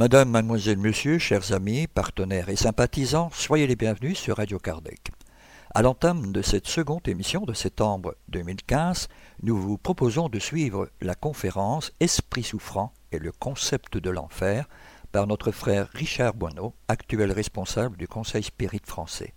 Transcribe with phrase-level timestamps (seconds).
[0.00, 5.09] Madame, mademoiselle, monsieur, chers amis, partenaires et sympathisants, soyez les bienvenus sur Radio Kardec.
[5.72, 9.06] À l'entame de cette seconde émission de septembre 2015,
[9.44, 14.68] nous vous proposons de suivre la conférence Esprit souffrant et le concept de l'enfer
[15.12, 19.32] par notre frère Richard Bonneau, actuel responsable du Conseil Spirit français.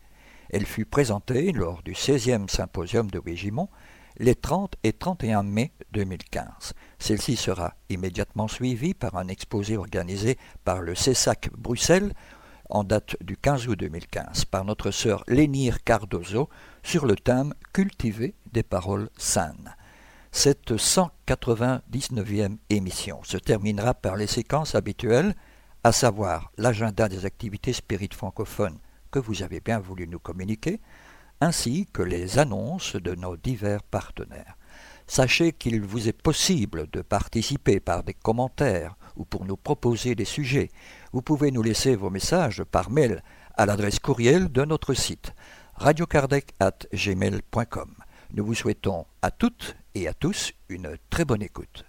[0.49, 3.69] Elle fut présentée lors du 16e symposium de Wégimont
[4.17, 6.73] les 30 et 31 mai 2015.
[6.97, 12.11] Celle-ci sera immédiatement suivie par un exposé organisé par le CESAC Bruxelles
[12.69, 16.49] en date du 15 août 2015 par notre sœur Lénire Cardozo
[16.83, 19.75] sur le thème Cultiver des paroles saines.
[20.31, 25.35] Cette 199e émission se terminera par les séquences habituelles,
[25.83, 28.79] à savoir l'agenda des activités spirites francophones
[29.11, 30.81] que vous avez bien voulu nous communiquer,
[31.39, 34.57] ainsi que les annonces de nos divers partenaires.
[35.05, 40.25] Sachez qu'il vous est possible de participer par des commentaires ou pour nous proposer des
[40.25, 40.69] sujets.
[41.13, 43.21] Vous pouvez nous laisser vos messages par mail
[43.53, 45.35] à l'adresse courriel de notre site
[45.75, 47.95] radiocardec@gmail.com.
[48.33, 51.85] Nous vous souhaitons à toutes et à tous une très bonne écoute.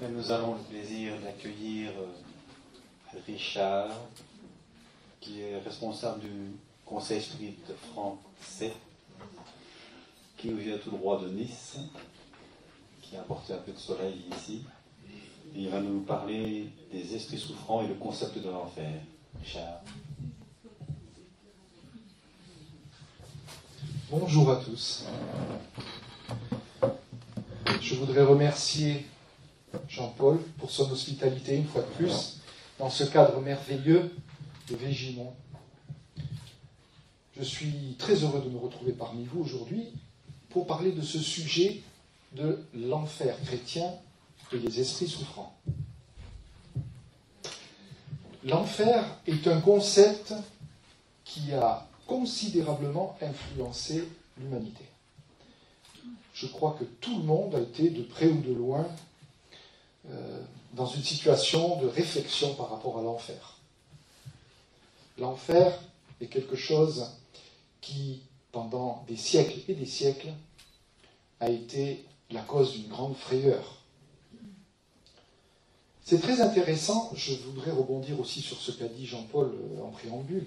[0.00, 2.06] Nous avons le plaisir d'accueillir euh,
[3.26, 3.90] Richard,
[5.20, 6.52] qui est responsable du
[6.86, 7.58] Conseil Spirit
[7.92, 8.72] français,
[10.38, 11.76] qui nous vient tout droit de Nice,
[13.08, 14.62] qui a apporté un peu de soleil ici.
[15.54, 19.00] Il va nous parler des esprits souffrants et le concept de l'enfer.
[24.10, 25.04] Bonjour à tous.
[27.80, 29.06] Je voudrais remercier
[29.88, 32.40] Jean-Paul pour son hospitalité une fois de plus
[32.78, 34.14] dans ce cadre merveilleux
[34.68, 35.34] de Végimont.
[37.36, 39.88] Je suis très heureux de me retrouver parmi vous aujourd'hui
[40.50, 41.82] pour parler de ce sujet
[42.34, 43.92] de l'enfer chrétien
[44.52, 45.56] et des esprits souffrants.
[48.44, 50.34] L'enfer est un concept
[51.24, 54.06] qui a considérablement influencé
[54.38, 54.84] l'humanité.
[56.34, 58.86] Je crois que tout le monde a été, de près ou de loin,
[60.10, 60.42] euh,
[60.74, 63.56] dans une situation de réflexion par rapport à l'enfer.
[65.18, 65.72] L'enfer
[66.20, 67.12] est quelque chose
[67.80, 68.22] qui,
[68.52, 70.32] pendant des siècles et des siècles,
[71.40, 73.78] a été la cause d'une grande frayeur.
[76.02, 80.46] C'est très intéressant, je voudrais rebondir aussi sur ce qu'a dit Jean-Paul euh, en préambule.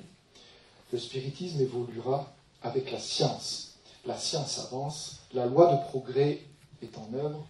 [0.91, 3.77] Le spiritisme évoluera avec la science.
[4.05, 6.41] La science avance, la loi de progrès
[6.81, 7.45] est en œuvre,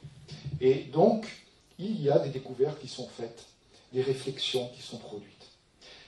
[0.61, 1.27] et donc
[1.77, 3.45] il y a des découvertes qui sont faites,
[3.93, 5.33] des réflexions qui sont produites.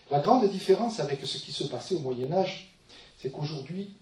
[0.09, 2.73] La grande différence avec ce qui se passait au Moyen Âge,
[3.21, 3.93] c'est qu'aujourd'hui,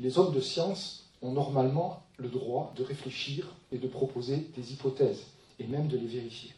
[0.00, 5.24] les hommes de science ont normalement le droit de réfléchir et de proposer des hypothèses,
[5.58, 6.52] et même de les vérifier.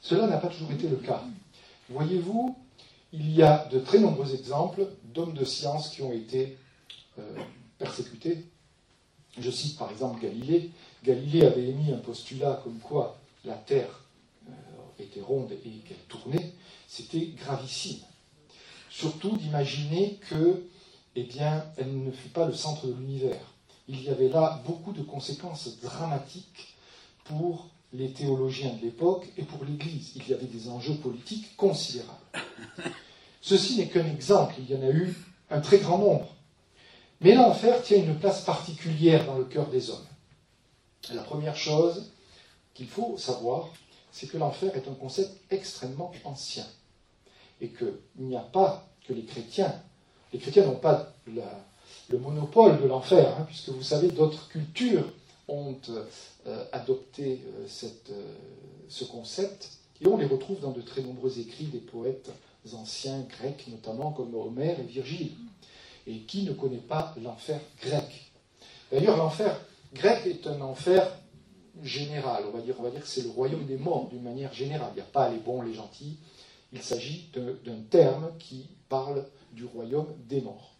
[0.00, 1.22] Cela n'a pas toujours été le cas.
[1.88, 2.56] Voyez-vous,
[3.12, 6.56] il y a de très nombreux exemples d'hommes de science qui ont été
[7.18, 7.22] euh,
[7.78, 8.44] persécutés.
[9.38, 10.70] Je cite par exemple Galilée.
[11.04, 14.00] Galilée avait émis un postulat comme quoi la Terre
[14.48, 14.52] euh,
[14.98, 16.52] était ronde et qu'elle tournait,
[16.88, 18.00] c'était gravissime.
[18.90, 20.62] Surtout d'imaginer que,
[21.16, 23.51] eh bien, elle ne fut pas le centre de l'univers.
[23.88, 26.76] Il y avait là beaucoup de conséquences dramatiques
[27.24, 30.12] pour les théologiens de l'époque et pour l'Église.
[30.16, 32.18] Il y avait des enjeux politiques considérables.
[33.40, 35.14] Ceci n'est qu'un exemple, il y en a eu
[35.50, 36.28] un très grand nombre.
[37.20, 40.06] Mais l'enfer tient une place particulière dans le cœur des hommes.
[41.12, 42.10] La première chose,
[42.74, 43.68] qu'il faut savoir,
[44.10, 46.66] c'est que l'enfer est un concept extrêmement ancien.
[47.60, 49.74] Et qu'il n'y a pas que les chrétiens.
[50.32, 51.12] Les chrétiens n'ont pas
[52.12, 55.10] le monopole de l'enfer, hein, puisque vous savez, d'autres cultures
[55.48, 55.76] ont
[56.46, 57.66] euh, adopté euh,
[58.10, 58.34] euh,
[58.88, 62.30] ce concept, et on les retrouve dans de très nombreux écrits des poètes
[62.74, 65.32] anciens grecs, notamment comme Homère et Virgile.
[66.06, 68.32] Et qui ne connaît pas l'enfer grec
[68.90, 69.58] D'ailleurs, l'enfer
[69.94, 71.16] grec est un enfer
[71.82, 72.44] général.
[72.48, 74.90] On va dire, on va dire que c'est le royaume des morts d'une manière générale.
[74.92, 76.18] Il n'y a pas les bons, les gentils.
[76.72, 80.71] Il s'agit d'un terme qui parle du royaume des morts.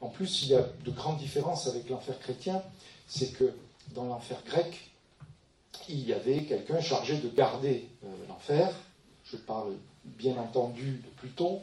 [0.00, 2.62] En plus, il y a de grandes différences avec l'enfer chrétien.
[3.06, 3.52] C'est que
[3.94, 4.90] dans l'enfer grec,
[5.88, 8.70] il y avait quelqu'un chargé de garder euh, l'enfer.
[9.24, 11.60] Je parle bien entendu de Pluton.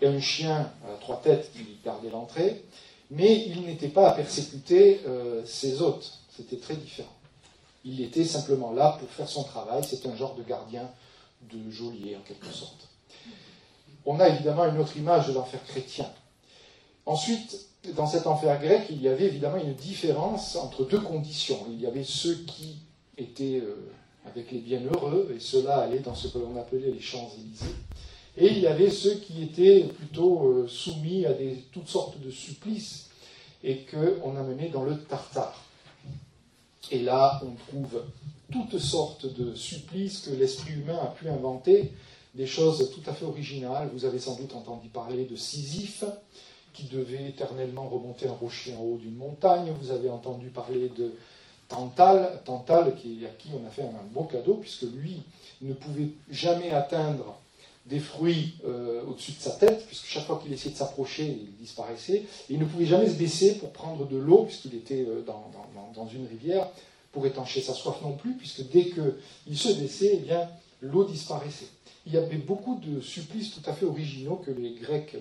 [0.00, 2.62] Et un chien à trois têtes qui gardait l'entrée.
[3.10, 6.18] mais il n'était pas à persécuter euh, ses hôtes.
[6.36, 7.14] C'était très différent.
[7.84, 9.82] Il était simplement là pour faire son travail.
[9.88, 10.90] C'est un genre de gardien
[11.52, 12.88] de geôlier, en quelque sorte.
[14.06, 16.10] On a évidemment une autre image de l'enfer chrétien.
[17.06, 17.66] Ensuite,
[17.96, 21.58] dans cet enfer grec, il y avait évidemment une différence entre deux conditions.
[21.70, 22.76] Il y avait ceux qui
[23.18, 23.90] étaient euh,
[24.26, 27.74] avec les bienheureux, et ceux-là allaient dans ce que l'on appelait les Champs-Élysées.
[28.36, 31.32] Et il y avait ceux qui étaient plutôt euh, soumis à
[31.72, 33.10] toutes sortes de supplices
[33.62, 35.62] et qu'on amenait dans le Tartare.
[36.90, 38.02] Et là, on trouve
[38.52, 41.92] toutes sortes de supplices que l'esprit humain a pu inventer,
[42.34, 43.90] des choses tout à fait originales.
[43.94, 46.04] Vous avez sans doute entendu parler de Sisyphe,
[46.74, 49.72] qui devait éternellement remonter un rocher en haut d'une montagne.
[49.80, 51.14] Vous avez entendu parler de
[51.68, 55.22] Tantal, Tantal qui, à qui on a fait un beau cadeau, puisque lui
[55.62, 57.38] ne pouvait jamais atteindre
[57.86, 61.56] des fruits euh, au-dessus de sa tête, puisque chaque fois qu'il essayait de s'approcher, il
[61.60, 62.24] disparaissait.
[62.48, 65.50] Et il ne pouvait jamais se baisser pour prendre de l'eau, puisqu'il était euh, dans,
[65.94, 66.68] dans, une rivière,
[67.12, 70.48] pour étancher sa soif non plus, puisque dès qu'il se baissait, eh bien,
[70.80, 71.68] l'eau disparaissait.
[72.06, 75.16] Il y avait beaucoup de supplices tout à fait originaux que les Grecs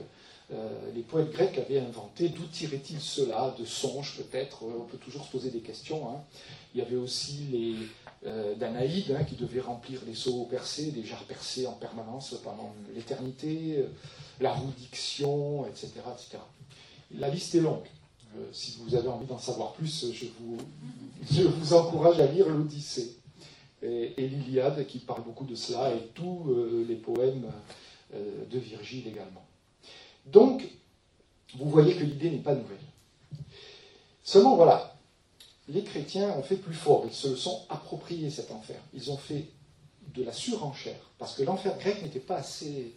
[0.54, 2.30] euh, les poètes grecs avaient inventé.
[2.30, 6.10] D'où tiraient-ils cela De songes peut-être On peut toujours se poser des questions.
[6.10, 6.22] Hein.
[6.74, 7.76] Il y avait aussi les
[8.26, 12.74] euh, Danaïdes hein, qui devaient remplir les seaux percés, des jarres percées en permanence pendant
[12.94, 13.88] l'éternité, euh,
[14.42, 16.38] la rudiction, etc., etc.
[17.18, 17.88] La liste est longue.
[18.52, 20.12] si vous avez envie d'en savoir plus,
[21.32, 23.18] je vous, encourage à lire l'Odyssée
[23.82, 26.56] et, et l'Iliade qui parle beaucoup de cela et tous
[26.88, 27.52] les poèmes
[28.14, 29.44] de Virgile également.
[30.26, 30.64] Donc,
[31.58, 32.78] vous voyez que l'idée n'est pas nouvelle.
[34.24, 34.96] Seulement, voilà,
[35.68, 38.80] les chrétiens ont fait plus fort, ils se sont approprié cet enfer.
[38.94, 39.46] Ils ont fait
[40.14, 42.94] de la surenchère, parce que l'enfer grec n'était pas assez,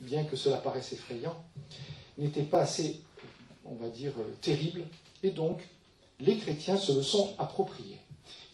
[0.00, 1.36] bien que cela paraisse effrayant,
[2.18, 3.00] n'était pas assez,
[3.64, 4.82] on va dire, terrible,
[5.22, 5.60] et donc
[6.20, 7.98] les chrétiens se le sont appropriés.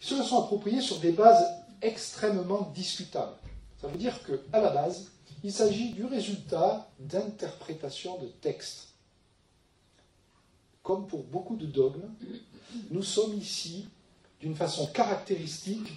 [0.01, 1.45] Ils se le sont appropriés sur des bases
[1.81, 3.35] extrêmement discutables.
[3.81, 5.11] Ça veut dire qu'à la base,
[5.43, 8.89] il s'agit du résultat d'interprétation de textes.
[10.81, 12.09] Comme pour beaucoup de dogmes,
[12.91, 13.87] nous sommes ici
[14.39, 15.89] d'une façon caractéristique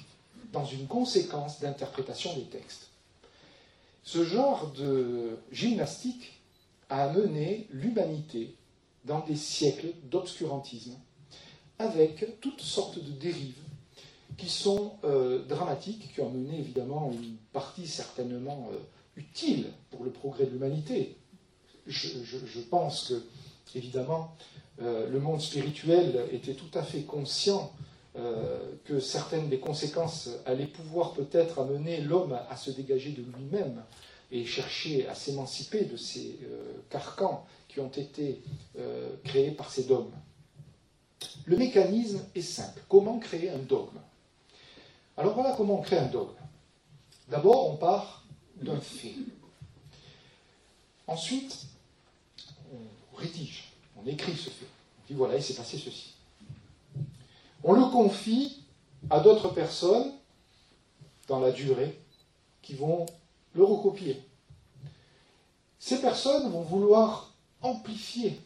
[0.52, 2.88] dans une conséquence d'interprétation des textes.
[4.02, 6.40] Ce genre de gymnastique
[6.88, 8.54] a amené l'humanité
[9.04, 10.94] dans des siècles d'obscurantisme,
[11.78, 13.58] avec toutes sortes de dérives
[14.36, 18.78] qui sont euh, dramatiques, qui ont mené évidemment une partie certainement euh,
[19.16, 21.16] utile pour le progrès de l'humanité.
[21.86, 24.34] Je, pense que, évidemment,
[24.82, 27.72] euh, le monde spirituel était tout à fait conscient
[28.16, 33.82] euh, que certaines des conséquences allaient pouvoir peut-être amener l'homme à se dégager de lui-même
[34.32, 38.42] et chercher à s'émanciper de ces euh, carcans qui ont été
[39.24, 40.14] créés par ces dogmes.
[41.44, 42.82] Le mécanisme est simple.
[42.88, 43.98] Comment créer un dogme?
[45.16, 46.32] Alors voilà comment on crée un dogme.
[47.28, 48.25] D'abord, on part
[48.62, 49.14] d'un fait.
[51.06, 51.66] Ensuite,
[52.72, 53.64] on rédige,
[53.96, 54.66] on écrit ce fait.
[54.98, 56.14] On dit voilà, il s'est passé ceci.
[57.62, 58.62] On le confie
[59.10, 60.12] à d'autres personnes
[61.28, 61.98] dans la durée
[62.62, 63.06] qui vont
[63.54, 64.20] le recopier.
[65.78, 67.32] Ces personnes vont vouloir
[67.62, 68.40] amplifier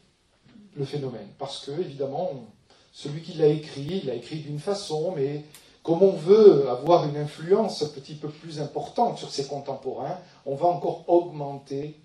[0.77, 2.47] le phénomène parce que, évidemment,
[2.93, 5.45] celui qui l'a écrit, il l'a écrit d'une façon, mais
[5.83, 10.55] comme on veut avoir une influence un petit peu plus importante sur ses contemporains, on
[10.55, 11.99] va encore augmenter,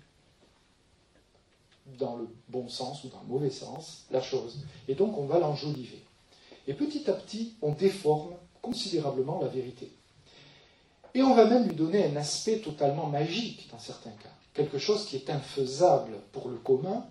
[1.98, 4.58] dans le bon sens ou dans le mauvais sens, la chose.
[4.88, 6.02] Et donc on va l'enjoliver.
[6.66, 8.30] Et petit à petit, on déforme
[8.60, 9.92] considérablement la vérité.
[11.14, 14.28] Et on va même lui donner un aspect totalement magique dans certains cas.
[14.52, 17.06] Quelque chose qui est infaisable pour le commun,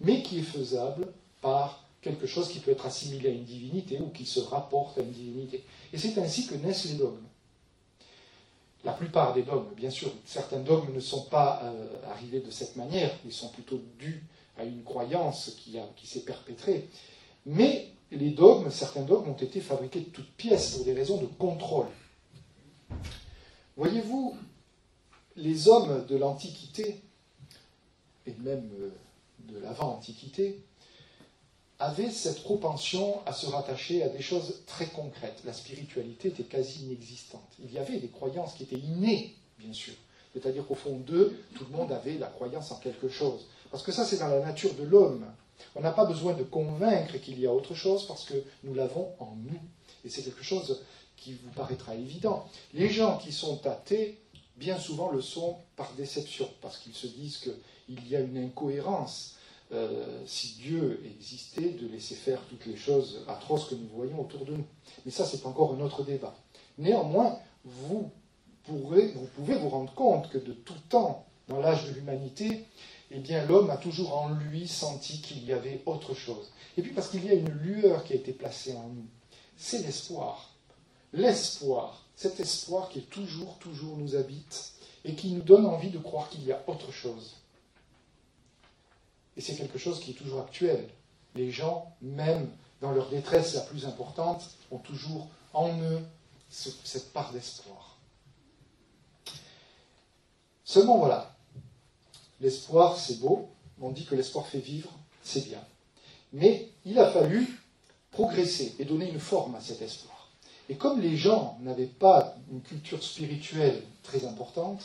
[0.00, 4.10] mais qui est faisable par quelque chose qui peut être assimilé à une divinité ou
[4.10, 5.64] qui se rapporte à une divinité.
[5.90, 7.24] Et c'est ainsi que naissent les dogmes.
[8.84, 12.76] La plupart des dogmes, bien sûr, certains dogmes ne sont pas euh, arrivés de cette
[12.76, 14.22] manière, ils sont plutôt dus
[14.58, 16.90] à une croyance qui, qui s'est perpétrée.
[17.46, 21.26] Mais les dogmes, certains dogmes ont été fabriqués de toutes pièces pour des raisons de
[21.26, 21.86] contrôle.
[23.78, 24.36] Voyez-vous,
[25.36, 27.00] les hommes de l'Antiquité,
[28.26, 28.90] et même euh,
[29.48, 30.62] de l'avant-Antiquité,
[31.78, 35.40] avait cette propension à se rattacher à des choses très concrètes.
[35.44, 37.50] La spiritualité était quasi inexistante.
[37.62, 39.94] Il y avait des croyances qui étaient innées, bien sûr.
[40.32, 43.46] C'est-à-dire qu'au fond d'eux, tout le monde avait la croyance en quelque chose.
[43.70, 45.24] Parce que ça, c'est dans la nature de l'homme.
[45.74, 49.08] On n'a pas besoin de convaincre qu'il y a autre chose parce que nous l'avons
[49.18, 49.60] en nous.
[50.04, 50.80] Et c'est quelque chose
[51.16, 52.48] qui vous paraîtra évident.
[52.72, 54.20] Les gens qui sont athées,
[54.56, 59.36] bien souvent le sont par déception, parce qu'ils se disent qu'il y a une incohérence
[59.72, 64.44] euh, si Dieu existait, de laisser faire toutes les choses atroces que nous voyons autour
[64.44, 64.66] de nous.
[65.04, 66.34] Mais ça, c'est encore un autre débat.
[66.78, 68.10] Néanmoins, vous,
[68.64, 72.64] pourrez, vous pouvez vous rendre compte que de tout temps, dans l'âge de l'humanité,
[73.10, 76.50] eh bien, l'homme a toujours en lui senti qu'il y avait autre chose.
[76.76, 79.06] Et puis parce qu'il y a une lueur qui a été placée en nous,
[79.56, 80.50] c'est l'espoir.
[81.12, 84.72] L'espoir, cet espoir qui toujours, toujours nous habite
[85.04, 87.36] et qui nous donne envie de croire qu'il y a autre chose.
[89.36, 90.88] Et c'est quelque chose qui est toujours actuel.
[91.34, 92.48] Les gens, même
[92.80, 96.00] dans leur détresse la plus importante, ont toujours en eux
[96.50, 97.98] cette part d'espoir.
[100.64, 101.34] Seulement voilà,
[102.40, 103.48] l'espoir c'est beau,
[103.80, 104.90] on dit que l'espoir fait vivre,
[105.22, 105.62] c'est bien.
[106.32, 107.60] Mais il a fallu
[108.10, 110.30] progresser et donner une forme à cet espoir.
[110.68, 114.82] Et comme les gens n'avaient pas une culture spirituelle très importante,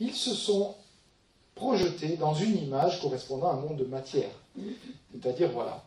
[0.00, 0.74] ils se sont
[1.60, 4.30] projeté dans une image correspondant à un monde de matière.
[5.12, 5.84] C'est-à-dire, voilà,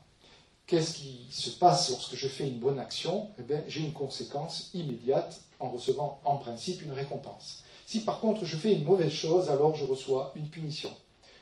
[0.67, 3.29] qu'est-ce qui se passe lorsque je fais une bonne action?
[3.39, 7.63] Eh bien, J'ai une conséquence immédiate en recevant en principe une récompense.
[7.87, 10.91] Si par contre je fais une mauvaise chose, alors je reçois une punition.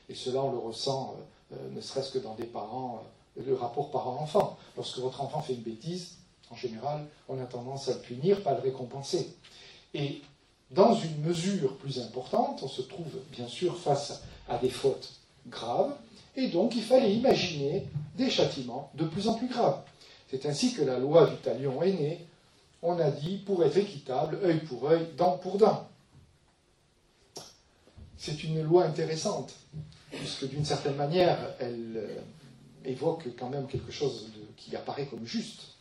[0.08, 1.14] Et cela, on le ressent
[1.52, 3.02] euh, euh, ne serait-ce que dans des parents,
[3.38, 4.56] euh, le rapport parent-enfant.
[4.76, 6.16] Lorsque votre enfant fait une bêtise,
[6.50, 9.36] en général, on a tendance à le punir, pas à le récompenser.
[9.94, 10.22] Et
[10.72, 15.12] dans une mesure plus importante, on se trouve bien sûr face à des fautes
[15.48, 15.92] graves,
[16.36, 17.86] et donc il fallait imaginer
[18.16, 19.82] des châtiments de plus en plus graves.
[20.30, 22.26] C'est ainsi que la loi du talion est née.
[22.80, 25.86] On a dit, pour être équitable, œil pour œil, dent pour dent.
[28.16, 29.52] C'est une loi intéressante,
[30.10, 32.20] puisque d'une certaine manière, elle euh,
[32.84, 35.71] évoque quand même quelque chose qui apparaît comme juste.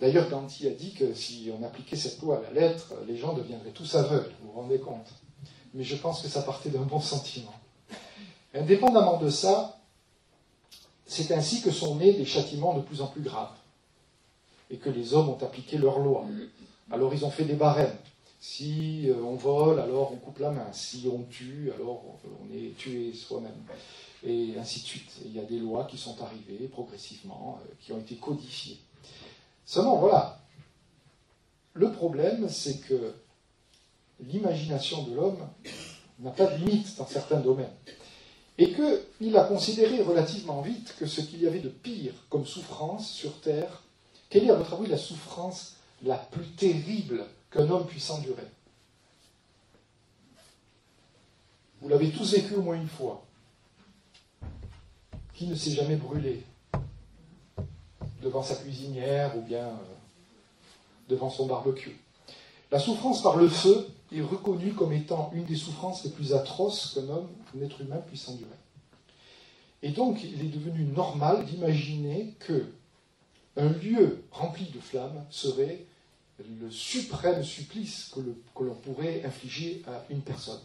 [0.00, 3.34] D'ailleurs, Gandhi a dit que si on appliquait cette loi à la lettre, les gens
[3.34, 5.08] deviendraient tous aveugles, vous vous rendez compte.
[5.74, 7.54] Mais je pense que ça partait d'un bon sentiment.
[8.54, 9.78] Indépendamment de ça,
[11.06, 13.52] c'est ainsi que sont nés des châtiments de plus en plus graves.
[14.70, 16.24] Et que les hommes ont appliqué leurs lois.
[16.90, 17.96] Alors ils ont fait des barèmes.
[18.40, 20.72] Si euh, on vole, alors on coupe la main.
[20.72, 23.52] Si on tue, alors on est tué soi-même.
[24.24, 25.12] Et ainsi de suite.
[25.26, 28.78] il y a des lois qui sont arrivées progressivement, euh, qui ont été codifiées.
[29.70, 30.36] Seulement, voilà.
[31.74, 33.14] Le problème, c'est que
[34.18, 35.48] l'imagination de l'homme
[36.18, 37.70] n'a pas de limite dans certains domaines.
[38.58, 43.12] Et qu'il a considéré relativement vite que ce qu'il y avait de pire comme souffrance
[43.12, 43.84] sur Terre,
[44.28, 48.48] quelle est à votre avis la souffrance la plus terrible qu'un homme puisse endurer?
[51.80, 53.24] Vous l'avez tous vécu au moins une fois.
[55.32, 56.44] Qui ne s'est jamais brûlé?
[58.22, 59.74] Devant sa cuisinière ou bien euh,
[61.08, 61.96] devant son barbecue.
[62.70, 66.94] La souffrance par le feu est reconnue comme étant une des souffrances les plus atroces
[66.94, 68.50] qu'un homme, un être humain puisse endurer.
[69.82, 72.66] Et donc, il est devenu normal d'imaginer que
[73.56, 75.84] un lieu rempli de flammes serait
[76.60, 78.10] le suprême supplice
[78.54, 80.60] que l'on pourrait infliger à une personne.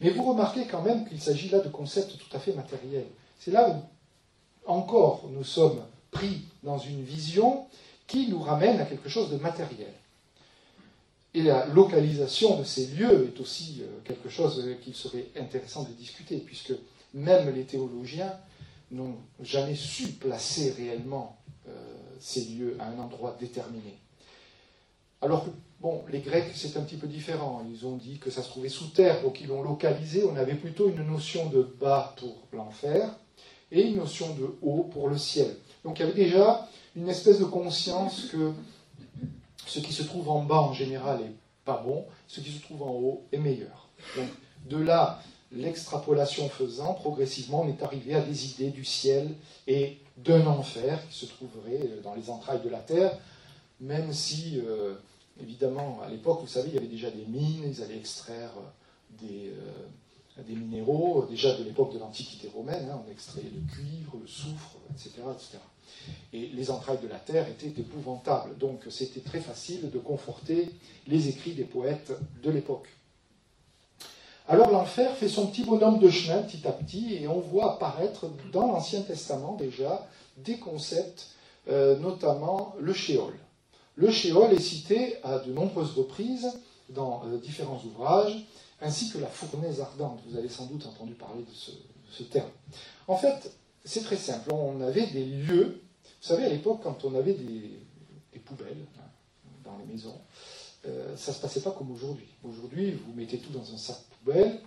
[0.00, 3.06] Mais vous remarquez quand même qu'il s'agit là de concepts tout à fait matériels.
[3.38, 5.80] C'est là où encore nous sommes
[6.16, 7.66] pris dans une vision
[8.06, 9.92] qui nous ramène à quelque chose de matériel.
[11.34, 15.92] Et la localisation de ces lieux est aussi euh, quelque chose qu'il serait intéressant de
[15.92, 16.72] discuter, puisque
[17.12, 18.32] même les théologiens
[18.90, 21.36] n'ont jamais su placer réellement
[21.68, 21.72] euh,
[22.20, 23.98] ces lieux à un endroit déterminé.
[25.20, 27.66] Alors que, bon, les Grecs, c'est un petit peu différent.
[27.70, 30.24] Ils ont dit que ça se trouvait sous terre, donc ils l'ont localisé.
[30.24, 33.14] On avait plutôt une notion de bas pour l'enfer
[33.70, 35.54] et une notion de haut pour le ciel.
[35.86, 38.52] Donc il y avait déjà une espèce de conscience que
[39.66, 41.32] ce qui se trouve en bas en général est
[41.64, 43.88] pas bon, ce qui se trouve en haut est meilleur.
[44.16, 44.26] Donc
[44.68, 49.32] de là, l'extrapolation faisant, progressivement, on est arrivé à des idées du ciel
[49.68, 53.16] et d'un enfer qui se trouverait dans les entrailles de la terre,
[53.80, 54.94] même si, euh,
[55.40, 58.50] évidemment, à l'époque, vous savez, il y avait déjà des mines, ils allaient extraire
[59.20, 64.16] des, euh, des minéraux, déjà de l'époque de l'Antiquité romaine, hein, on extrayait le cuivre,
[64.20, 65.58] le soufre, etc., etc.
[66.32, 70.70] Et les entrailles de la terre étaient épouvantables, donc c'était très facile de conforter
[71.06, 72.12] les écrits des poètes
[72.42, 72.88] de l'époque.
[74.48, 78.26] Alors l'enfer fait son petit bonhomme de chemin petit à petit, et on voit apparaître
[78.52, 81.28] dans l'Ancien Testament déjà des concepts,
[81.68, 83.34] euh, notamment le shéol.
[83.96, 86.52] Le shéol est cité à de nombreuses reprises
[86.90, 88.46] dans euh, différents ouvrages,
[88.80, 90.20] ainsi que la fournaise ardente.
[90.28, 91.54] Vous avez sans doute entendu parler de
[92.12, 92.50] ce, terme.
[93.08, 93.50] En fait,
[93.86, 94.52] c'est très simple.
[94.52, 95.80] On avait des lieux.
[96.04, 97.80] Vous savez, à l'époque, quand on avait des,
[98.44, 99.08] poubelles hein,
[99.64, 100.20] dans les maisons,
[100.86, 102.26] euh, ça ne se passait pas comme aujourd'hui.
[102.44, 104.60] Aujourd'hui, vous mettez tout dans un sac poubelle,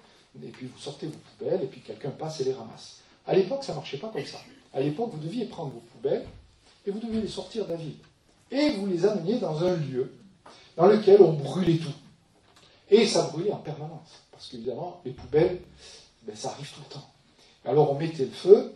[0.44, 3.02] et puis vous sortez vos poubelles, et puis quelqu'un passe et les ramasse.
[3.28, 4.40] À l'époque, ça ne marchait pas comme ça.
[4.74, 6.26] À l'époque, vous deviez prendre vos poubelles
[6.86, 7.94] et vous deviez les sortir vide.
[8.52, 10.12] Et vous les ameniez dans un lieu
[10.76, 11.94] dans lequel on brûlait tout.
[12.90, 14.24] Et ça brûlait en permanence.
[14.32, 15.62] Parce qu'évidemment, les poubelles,
[16.24, 17.10] ben, ça arrive tout le temps.
[17.66, 18.74] Alors on mettait le feu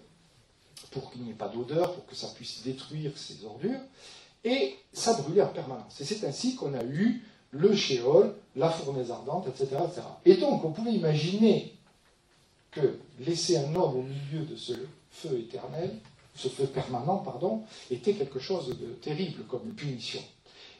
[0.93, 3.79] pour qu'il n'y ait pas d'odeur, pour que ça puisse détruire ces ordures,
[4.43, 5.99] et ça brûlait en permanence.
[5.99, 10.01] Et c'est ainsi qu'on a eu le shéol, la fournaise ardente, etc., etc.
[10.25, 11.73] Et donc on pouvait imaginer
[12.71, 14.73] que laisser un homme au milieu de ce
[15.11, 15.95] feu éternel,
[16.35, 20.21] ce feu permanent, pardon, était quelque chose de terrible comme punition.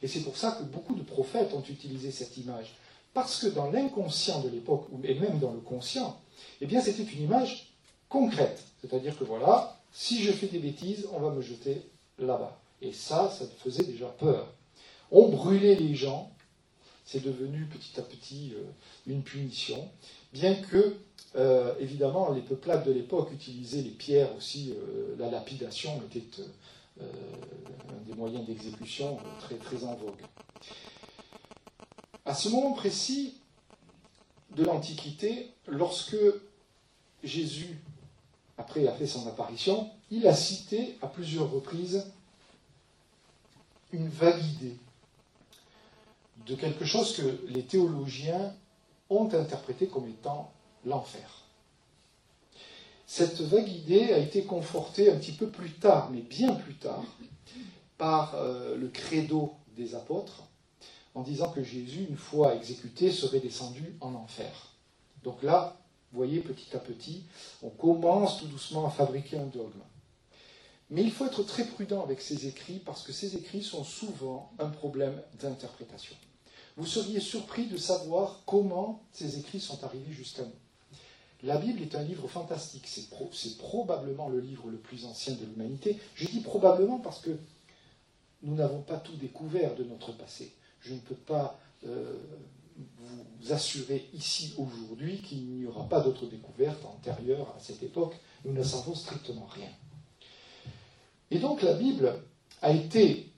[0.02, 2.74] Et c'est pour ça que beaucoup de prophètes ont utilisé cette image.
[3.14, 6.20] Parce que dans l'inconscient de l'époque, et même dans le conscient,
[6.60, 7.74] eh bien c'était une image
[8.10, 8.64] concrète.
[8.82, 11.84] C'est-à-dire que voilà, si je fais des bêtises, on va me jeter
[12.18, 12.60] là-bas.
[12.82, 14.52] Et ça, ça faisait déjà peur.
[15.12, 16.32] On brûlait les gens,
[17.06, 18.64] c'est devenu petit à petit euh,
[19.06, 19.88] une punition,
[20.34, 20.96] bien que,
[21.36, 26.44] euh, évidemment, les peuplades de l'époque utilisaient les pierres aussi, euh, la lapidation était
[27.00, 30.22] un des moyens d'exécution très, très en vogue.
[32.26, 33.36] À ce moment précis
[34.56, 36.16] de l'Antiquité, lorsque
[37.24, 37.80] Jésus,
[38.58, 42.06] après a fait son apparition, il a cité à plusieurs reprises
[43.92, 44.78] une vague idée
[46.46, 48.54] de quelque chose que les théologiens
[49.10, 50.52] ont interprété comme étant
[50.86, 51.44] l'enfer.
[53.06, 57.04] Cette vague idée a été confortée un petit peu plus tard, mais bien plus tard,
[57.98, 60.44] par euh, le credo des apôtres,
[61.16, 64.74] en disant que Jésus, une fois exécuté, serait descendu en enfer.
[65.24, 65.78] Donc là,
[66.14, 67.24] vous voyez, petit à petit,
[67.64, 69.82] on commence tout doucement à fabriquer un dogme.
[70.92, 74.52] Mais il faut être très prudent avec ces écrits parce que ces écrits sont souvent
[74.60, 76.16] un problème d'interprétation.
[76.78, 80.52] Vous seriez surpris de savoir comment ces écrits sont arrivés jusqu'à nous.
[81.42, 85.98] La Bible est un livre fantastique, c'est probablement le livre le plus ancien de l'humanité.
[86.14, 87.32] Je dis probablement parce que
[88.44, 90.54] nous n'avons pas tout découvert de notre passé.
[90.80, 92.14] Je ne peux pas euh,
[92.78, 98.16] vous assurer ici aujourd'hui qu'il n'y aura pas d'autres découvertes antérieures à cette époque.
[98.46, 99.70] Nous ne savons strictement rien.
[101.32, 102.24] Et donc la Bible
[102.62, 103.32] a été,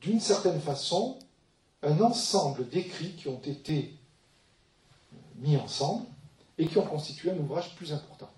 [0.00, 1.18] d'une certaine façon,
[1.82, 3.96] un ensemble d'écrits qui ont été
[5.36, 6.06] mis ensemble
[6.58, 8.30] et qui ont constitué un ouvrage plus important.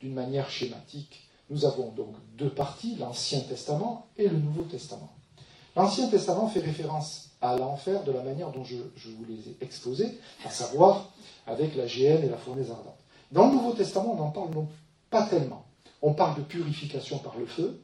[0.00, 5.12] D'une manière schématique, nous avons donc deux parties, l'Ancien Testament et le Nouveau Testament.
[5.76, 10.18] L'Ancien Testament fait référence à l'enfer de la manière dont je, vous les ai exposés,
[10.44, 11.10] à savoir
[11.46, 12.98] avec la géhenne et la fournaise ardente.
[13.32, 14.68] Dans le Nouveau Testament, on n'en parle non
[15.08, 15.64] pas tellement.
[16.02, 17.80] On parle de purification par le feu,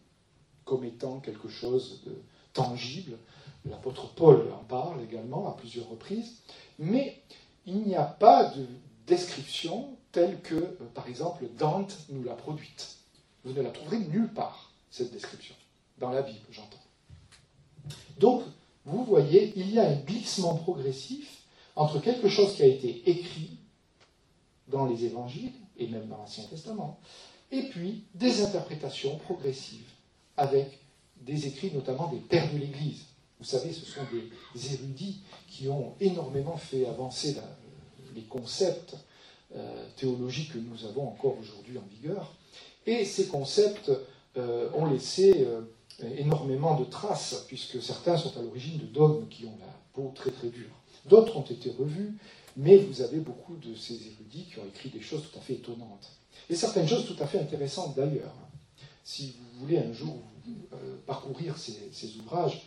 [0.65, 3.19] comme étant quelque chose de tangible.
[3.69, 6.37] L'apôtre Paul en parle également à plusieurs reprises.
[6.79, 7.23] Mais
[7.67, 8.67] il n'y a pas de
[9.07, 10.55] description telle que,
[10.95, 12.97] par exemple, Dante nous l'a produite.
[13.45, 15.55] Vous ne la trouverez nulle part, cette description.
[15.99, 16.77] Dans la Bible, j'entends.
[18.19, 18.43] Donc,
[18.87, 21.43] vous voyez, il y a un glissement progressif
[21.75, 23.59] entre quelque chose qui a été écrit
[24.69, 26.99] dans les évangiles, et même dans l'Ancien Testament,
[27.53, 29.91] et puis des interprétations progressives
[30.37, 30.79] avec
[31.21, 33.03] des écrits notamment des pères de l'Église.
[33.39, 37.37] Vous savez, ce sont des érudits qui ont énormément fait avancer
[38.15, 38.97] les concepts
[39.55, 42.35] euh, théologiques que nous avons encore aujourd'hui en vigueur.
[42.87, 43.93] Et ces concepts
[44.37, 45.61] euh, ont laissé euh,
[46.19, 50.31] énormément de traces, puisque certains sont à l'origine de dogmes qui ont la peau très
[50.31, 50.75] très dure.
[51.07, 52.15] D'autres ont été revus,
[52.57, 55.55] mais vous avez beaucoup de ces érudits qui ont écrit des choses tout à fait
[55.55, 56.11] étonnantes.
[56.51, 58.35] Et certaines choses tout à fait intéressantes d'ailleurs.
[59.05, 60.17] Si vous voulez un jour
[60.49, 62.63] euh, parcourir ces, ouvrages,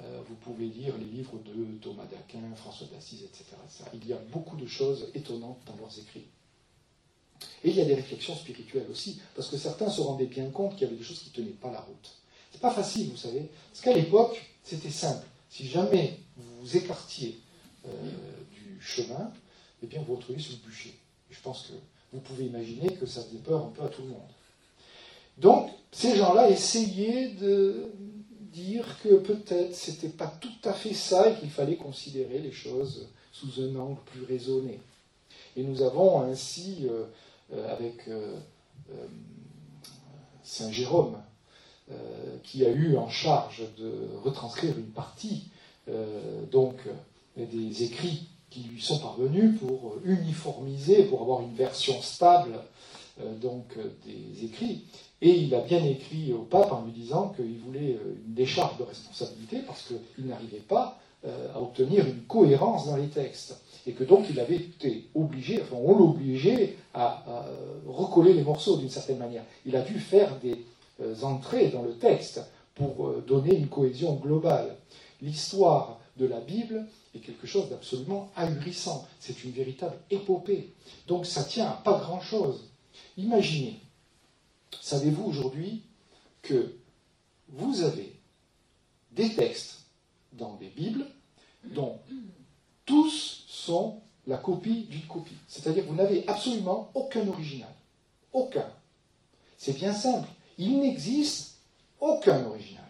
[0.00, 3.44] euh, vous pouvez lire les livres de Thomas d'Aquin, François d'Assise, etc.,
[3.94, 6.26] Il y a beaucoup de choses étonnantes dans leurs écrits.
[7.64, 10.72] Et il y a des réflexions spirituelles aussi, parce que certains se rendaient bien compte
[10.72, 12.21] qu'il y avait des choses qui ne tenaient pas la route.
[12.52, 15.26] C'est pas facile, vous savez, parce qu'à l'époque, c'était simple.
[15.48, 17.38] Si jamais vous vous écartiez
[17.86, 17.90] euh,
[18.52, 19.32] du chemin,
[19.82, 20.94] eh bien vous vous retrouviez sous le bûcher.
[21.30, 21.72] je pense que
[22.12, 24.20] vous pouvez imaginer que ça faisait peur un peu à tout le monde.
[25.38, 27.90] Donc, ces gens-là essayaient de
[28.52, 33.08] dire que peut-être c'était pas tout à fait ça et qu'il fallait considérer les choses
[33.32, 34.78] sous un angle plus raisonné.
[35.56, 37.04] Et nous avons ainsi, euh,
[37.54, 38.08] euh, avec
[40.42, 41.16] Saint Jérôme,
[42.42, 45.48] qui a eu en charge de retranscrire une partie
[46.50, 46.76] donc
[47.36, 52.60] des écrits qui lui sont parvenus pour uniformiser, pour avoir une version stable
[53.40, 54.82] donc des écrits.
[55.22, 58.76] Et il a bien écrit au pape en lui disant qu'il voulait euh, une décharge
[58.76, 60.98] de responsabilité parce qu'il n'arrivait pas
[61.54, 63.56] à obtenir une cohérence dans les textes.
[63.86, 67.46] Et que donc il avait été obligé, enfin on l'obligeait à, à,
[67.86, 69.44] recoller les morceaux d'une certaine manière.
[69.64, 70.64] Il a dû faire des
[71.22, 72.40] entrées dans le texte
[72.74, 74.76] pour donner une cohésion globale.
[75.20, 79.06] L'histoire de la Bible est quelque chose d'absolument ahurissant.
[79.20, 80.72] C'est une véritable épopée.
[81.06, 82.70] Donc ça tient à pas grand-chose.
[83.16, 83.80] Imaginez,
[84.80, 85.82] savez-vous aujourd'hui
[86.42, 86.74] que
[87.48, 88.18] vous avez
[89.12, 89.80] des textes
[90.32, 91.06] dans des Bibles
[91.64, 91.98] dont
[92.84, 95.36] tous sont la copie d'une copie.
[95.48, 97.68] C'est-à-dire que vous n'avez absolument aucun original.
[98.32, 98.68] Aucun.
[99.58, 100.28] C'est bien simple.
[100.58, 101.56] Il n'existe
[102.00, 102.82] aucun original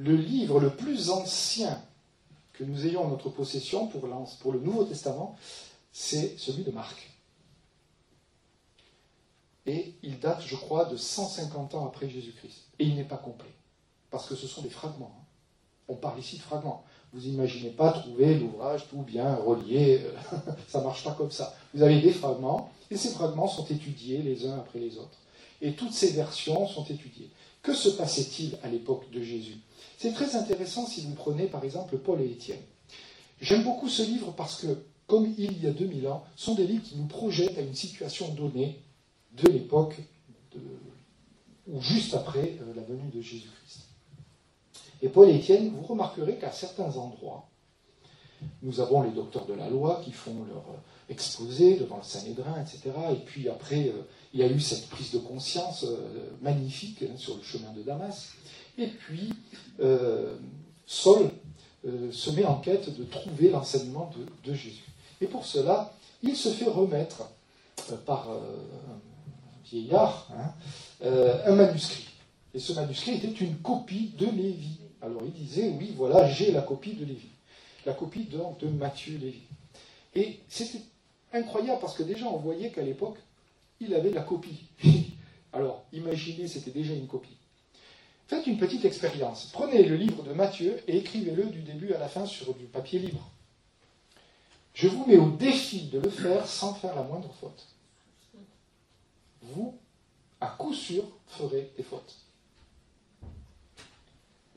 [0.00, 1.78] le livre le plus ancien
[2.54, 4.06] que nous ayons en notre possession pour,
[4.52, 5.36] le Nouveau Testament,
[5.92, 7.10] c'est celui de Marc.
[9.66, 12.64] Et il date, je crois, de 150 ans après Jésus-Christ.
[12.78, 13.52] Et il n'est pas complet,
[14.10, 15.14] parce que ce sont des fragments.
[15.18, 15.24] Hein.
[15.88, 16.84] On parle ici de fragments.
[17.12, 20.00] Vous n'imaginez pas trouver l'ouvrage tout bien relié,
[20.68, 21.54] ça ne marche pas comme ça.
[21.74, 25.18] Vous avez des fragments, et ces fragments sont étudiés les uns après les autres.
[25.62, 27.30] Et toutes ces versions sont étudiées.
[27.62, 29.58] Que se passait-il à l'époque de Jésus?
[29.98, 32.62] C'est très intéressant si vous prenez par exemple Paul et Étienne.
[33.40, 36.82] J'aime beaucoup ce livre parce que, comme il y a 2000 ans, sont des livres
[36.82, 38.80] qui nous projettent à une situation donnée
[39.32, 39.96] de l'époque
[41.68, 43.86] ou juste après euh, la venue de Jésus-Christ.
[45.02, 47.48] Et Paul et Étienne, vous remarquerez qu'à certains endroits,
[48.62, 50.78] nous avons les docteurs de la loi qui font leur euh,
[51.10, 52.90] exposé devant le Sanhédrin, etc.
[53.12, 55.84] Et puis après, euh, il y a eu cette prise de conscience
[56.40, 58.30] magnifique hein, sur le chemin de Damas.
[58.80, 59.30] Et puis,
[59.80, 60.36] euh,
[60.86, 61.30] Saul
[61.86, 64.10] euh, se met en quête de trouver l'enseignement
[64.44, 64.84] de, Jésus.
[65.20, 65.92] Et pour cela,
[66.22, 67.30] il se fait remettre
[67.92, 68.98] euh, par un
[69.64, 71.06] vieillard hein,
[71.46, 72.08] un manuscrit.
[72.54, 74.78] Et ce manuscrit était une copie de Lévi.
[75.02, 77.28] Alors il disait, oui, voilà, j'ai la copie de Lévi.
[77.86, 79.42] La copie de Matthieu Lévi.
[80.14, 80.80] Et c'était
[81.32, 83.18] incroyable parce que déjà on voyait qu'à l'époque,
[83.80, 84.64] il avait la copie.
[85.52, 87.36] Alors imaginez, c'était déjà une copie.
[88.28, 89.50] Faites une petite expérience.
[89.52, 93.00] Prenez le livre de Matthieu et écrivez-le du début à la fin sur du papier
[93.00, 93.28] libre.
[94.74, 97.66] Je vous mets au défi de le faire sans faire la moindre faute.
[99.42, 99.74] Vous,
[100.40, 102.16] à coup sûr, ferez des fautes.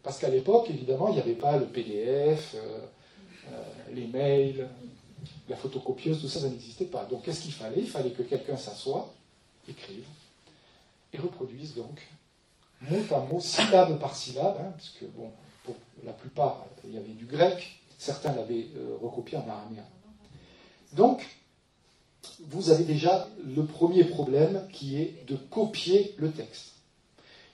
[0.04, 2.80] Parce qu'à l'époque, évidemment, il n'y avait pas le PDF, euh,
[3.52, 4.70] euh, les mails,
[5.50, 7.06] la photocopieuse, tout ça, ça n'existait pas.
[7.06, 7.82] Donc qu'est-ce qu'il fallait?
[7.82, 9.14] Il fallait que quelqu'un s'assoie,
[9.68, 10.06] écrive,
[11.12, 12.02] et reproduise donc
[12.90, 15.32] mot à mot, syllabe par syllabe, hein, parce que, bon,
[15.64, 19.86] pour la plupart, il y avait du grec, certains l'avaient euh, recopié en araméen.
[20.94, 21.26] Donc,
[22.40, 26.72] vous avez déjà le premier problème qui est de copier le texte.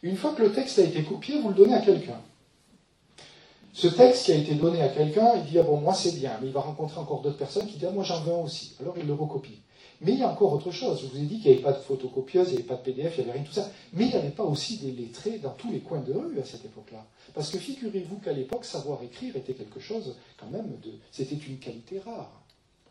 [0.01, 2.21] Une fois que le texte a été copié, vous le donnez à quelqu'un.
[3.73, 6.37] Ce texte qui a été donné à quelqu'un, il dit Ah bon, moi c'est bien,
[6.41, 8.75] mais il va rencontrer encore d'autres personnes qui disent Ah, moi j'en veux un aussi.
[8.79, 9.59] Alors il le recopie.
[10.01, 11.01] Mais il y a encore autre chose.
[11.01, 12.81] Je vous ai dit qu'il n'y avait pas de photocopieuse, il n'y avait pas de
[12.83, 13.69] PDF, il n'y avait rien de tout ça.
[13.93, 16.45] Mais il n'y avait pas aussi des lettrés dans tous les coins de rue à
[16.45, 17.05] cette époque-là.
[17.33, 20.93] Parce que figurez-vous qu'à l'époque, savoir écrire était quelque chose quand même de.
[21.11, 22.41] C'était une qualité rare.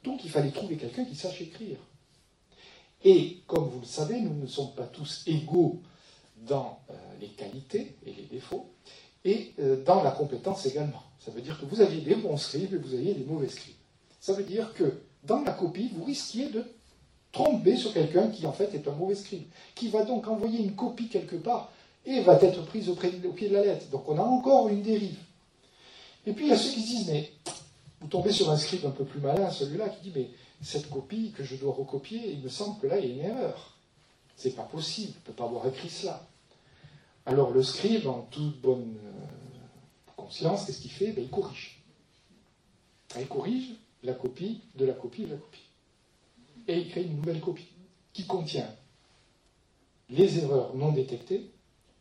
[0.04, 1.78] Donc il fallait trouver quelqu'un qui sache écrire.
[3.04, 5.80] Et comme vous le savez, nous ne sommes pas tous égaux
[6.46, 8.70] dans euh, les qualités et les défauts,
[9.28, 11.02] et euh, dans la compétence également.
[11.20, 13.74] Ça veut dire que vous aviez des bons scribes et vous aviez des mauvais scribes.
[14.20, 16.64] Ça veut dire que dans la copie, vous risquiez de
[17.30, 20.74] tromper sur quelqu'un qui en fait est un mauvais scribe, qui va donc envoyer une
[20.74, 21.70] copie quelque part
[22.06, 23.90] et va être prise au, pied de la lettre.
[23.90, 25.18] Donc on a encore une dérive.
[26.26, 27.30] Et puis il y a ceux qui se disent, mais
[28.00, 30.30] vous tombez sur un scribe un peu plus malin, celui-là, qui dit, mais
[30.62, 33.36] cette copie que je dois recopier, il me semble que là, il y a une
[33.36, 33.74] erreur.
[34.36, 36.26] C'est pas possible, il ne peut pas avoir écrit cela.
[37.26, 38.96] Alors le scribe, en toute bonne
[40.28, 41.12] conscience, qu'est-ce qu'il fait?
[41.12, 41.80] Ben, Il corrige.
[43.18, 43.70] Il corrige
[44.02, 45.62] la copie de la copie de la copie
[46.68, 47.68] et il crée une nouvelle copie
[48.12, 48.70] qui contient
[50.10, 51.50] les erreurs non détectées,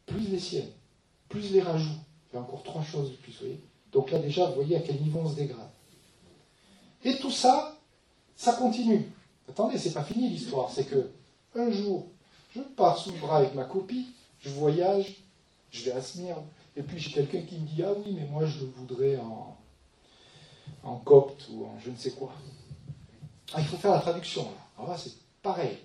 [0.05, 0.69] plus les siennes,
[1.29, 1.99] plus les rajouts.
[2.31, 3.59] Il y a encore trois choses de plus, vous voyez.
[3.93, 5.69] Donc là déjà, vous voyez à quel niveau on se dégrade.
[7.05, 7.77] Et tout ça,
[8.35, 9.09] ça continue.
[9.47, 10.69] Attendez, c'est pas fini l'histoire.
[10.69, 11.09] C'est que
[11.55, 12.07] un jour,
[12.53, 14.07] je pars sous le bras avec ma copie,
[14.41, 15.15] je voyage,
[15.71, 16.43] je vais à Smyrne,
[16.77, 19.57] et puis j'ai quelqu'un qui me dit Ah oui, mais moi je voudrais en,
[20.83, 22.31] en copte ou en je ne sais quoi.
[23.53, 24.47] Ah, il faut faire la traduction.
[24.77, 25.77] Alors là, c'est pareil.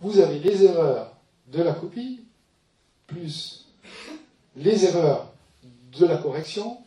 [0.00, 1.14] Vous avez les erreurs
[1.46, 2.24] de la copie,
[3.06, 3.66] plus
[4.56, 5.32] les erreurs
[5.98, 6.78] de la correction,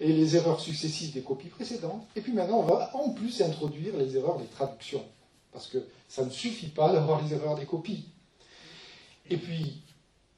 [0.00, 2.06] et les erreurs successives des copies précédentes.
[2.16, 5.04] Et puis maintenant, on va en plus introduire les erreurs des traductions.
[5.52, 8.06] Parce que ça ne suffit pas d'avoir les erreurs des copies.
[9.30, 9.82] Et puis,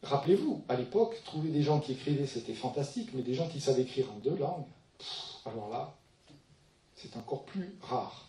[0.09, 3.83] Rappelez-vous, à l'époque, trouver des gens qui écrivaient, c'était fantastique, mais des gens qui savaient
[3.83, 4.67] écrire en deux langues,
[5.45, 5.97] alors là,
[6.95, 8.29] c'est encore plus rare.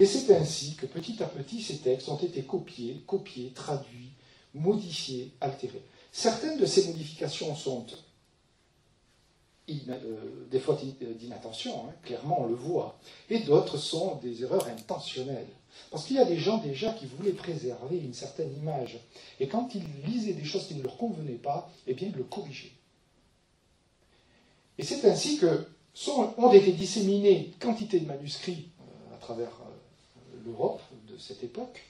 [0.00, 4.12] Et c'est ainsi que petit à petit, ces textes ont été copiés, copiés, traduits,
[4.54, 5.82] modifiés, altérés.
[6.10, 7.84] Certaines de ces modifications sont
[9.68, 10.78] euh, des fois
[11.18, 12.98] d'inattention, hein, clairement on le voit,
[13.28, 15.50] et d'autres sont des erreurs intentionnelles.
[15.90, 18.98] Parce qu'il y a des gens déjà qui voulaient préserver une certaine image.
[19.40, 22.24] Et quand ils lisaient des choses qui ne leur convenaient pas, eh bien, ils le
[22.24, 22.72] corrigeaient.
[24.78, 30.38] Et c'est ainsi que sont, ont été disséminés quantité de manuscrits euh, à travers euh,
[30.44, 31.82] l'Europe de cette époque,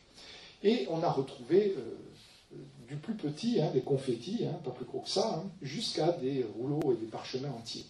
[0.63, 2.57] et on a retrouvé euh,
[2.89, 6.45] du plus petit, hein, des confettis, hein, pas plus gros que ça, hein, jusqu'à des
[6.57, 7.85] rouleaux et des parchemins entiers.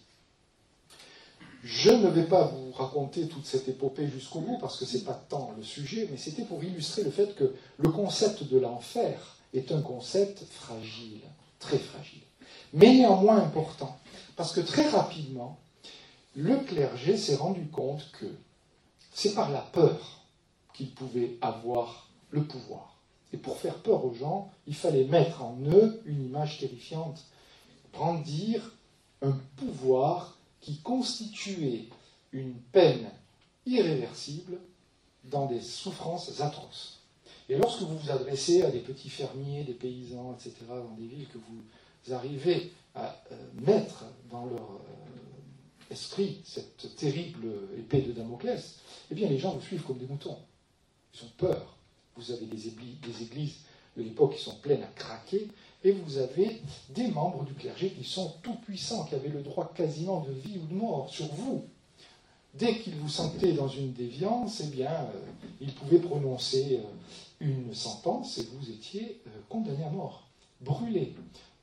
[1.64, 5.05] Je ne vais pas vous raconter toute cette épopée jusqu'au bout parce que ce n'est
[5.05, 9.37] pas tant le sujet, mais c'était pour illustrer le fait que le concept de l'enfer
[9.55, 11.21] est un concept fragile,
[11.59, 12.23] très fragile,
[12.73, 13.99] mais néanmoins important,
[14.37, 15.59] parce que très rapidement,
[16.37, 18.27] le clergé s'est rendu compte que
[19.12, 20.23] c'est par la peur
[20.75, 22.94] qu'il pouvait avoir le pouvoir.
[23.33, 27.25] Et pour faire peur aux gens, il fallait mettre en eux une image terrifiante,
[27.92, 28.77] brandir
[29.23, 31.88] un pouvoir qui constituait
[32.33, 33.11] une peine
[33.66, 34.59] irréversible
[35.25, 37.01] dans des souffrances atroces.
[37.49, 41.29] Et lorsque vous vous adressez à des petits fermiers, des paysans, etc., dans des villes
[41.29, 47.47] que vous arrivez à euh, mettre dans leur euh, esprit cette terrible
[47.79, 48.79] épée de Damoclès,
[49.11, 50.38] eh bien les gens vous suivent comme des moutons.
[51.14, 51.77] Ils ont peur.
[52.16, 53.59] Vous avez des églises
[53.97, 55.49] de l'époque qui sont pleines à craquer,
[55.88, 59.72] et vous avez des membres du clergé qui sont tout puissants, qui avaient le droit
[59.74, 61.64] quasiment de vie ou de mort sur vous.
[62.55, 65.20] Dès qu'ils vous sentaient dans une déviance, eh bien, euh,
[65.61, 66.87] ils pouvaient prononcer euh,
[67.40, 70.29] une sentence et vous étiez euh, condamné à mort,
[70.61, 71.14] brûlé,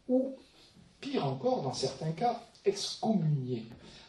[0.08, 0.34] ou
[1.02, 3.66] pire encore, dans certains cas, excommunié.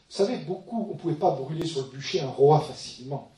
[0.09, 3.33] Vous savez, beaucoup, on ne pouvait pas brûler sur le bûcher un roi facilement.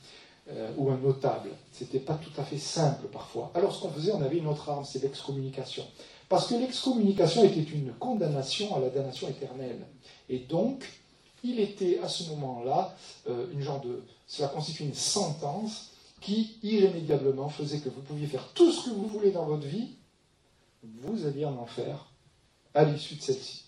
[0.77, 1.51] ou un notable.
[1.71, 3.51] Ce n'était pas tout à fait simple parfois.
[3.53, 5.85] Alors ce qu'on faisait, on avait une autre arme, c'est l'excommunication.
[6.29, 9.85] Parce que l'excommunication était une condamnation à la damnation éternelle.
[10.29, 10.85] Et donc,
[11.43, 12.95] il était à ce moment-là
[13.27, 14.03] euh, une genre de.
[14.27, 15.89] Cela constitue une sentence
[16.21, 19.95] qui irrémédiablement faisait que vous pouviez faire tout ce que vous voulez dans votre vie,
[20.83, 22.11] vous alliez en enfer
[22.75, 23.63] à l'issue de celle-ci.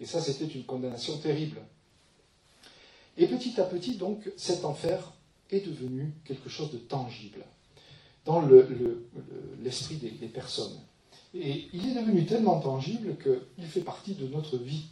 [0.00, 1.60] Et ça, c'était une condamnation terrible.
[3.18, 5.12] Et petit à petit, donc, cet enfer
[5.50, 7.44] est devenu quelque chose de tangible
[8.24, 8.42] dans
[9.62, 10.78] l'esprit des personnes.
[11.38, 14.86] Et il est devenu tellement tangible qu'il fait partie de notre vie.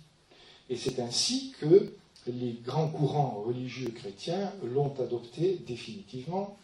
[0.69, 1.95] Et c'est ainsi que
[2.27, 6.59] les grands courants religieux chrétiens l'ont adopté définitivement,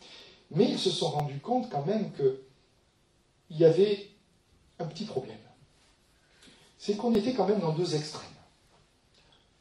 [0.50, 4.08] mais ils se sont rendus compte quand même qu'il y avait
[4.78, 5.36] un petit problème.
[6.78, 8.28] C'est qu'on était quand même dans deux extrêmes.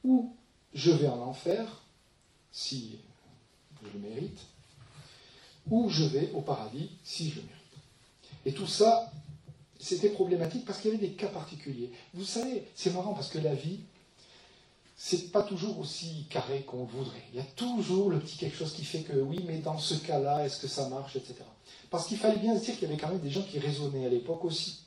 [0.04, 0.34] Ou
[0.74, 1.84] je vais en enfer,
[2.52, 2.98] si
[3.84, 4.40] je le mérite,
[5.70, 7.60] ou je vais au paradis, si je le mérite.
[8.46, 9.12] Et tout ça
[9.80, 11.92] c'était problématique parce qu'il y avait des cas particuliers.
[12.14, 13.80] Vous savez, c'est marrant parce que la vie,
[14.98, 17.24] c'est pas toujours aussi carré qu'on voudrait.
[17.32, 19.96] Il y a toujours le petit quelque chose qui fait que oui, mais dans ce
[19.96, 21.36] cas-là, est-ce que ça marche, etc.
[21.90, 24.06] Parce qu'il fallait bien se dire qu'il y avait quand même des gens qui raisonnaient
[24.06, 24.82] à l'époque aussi.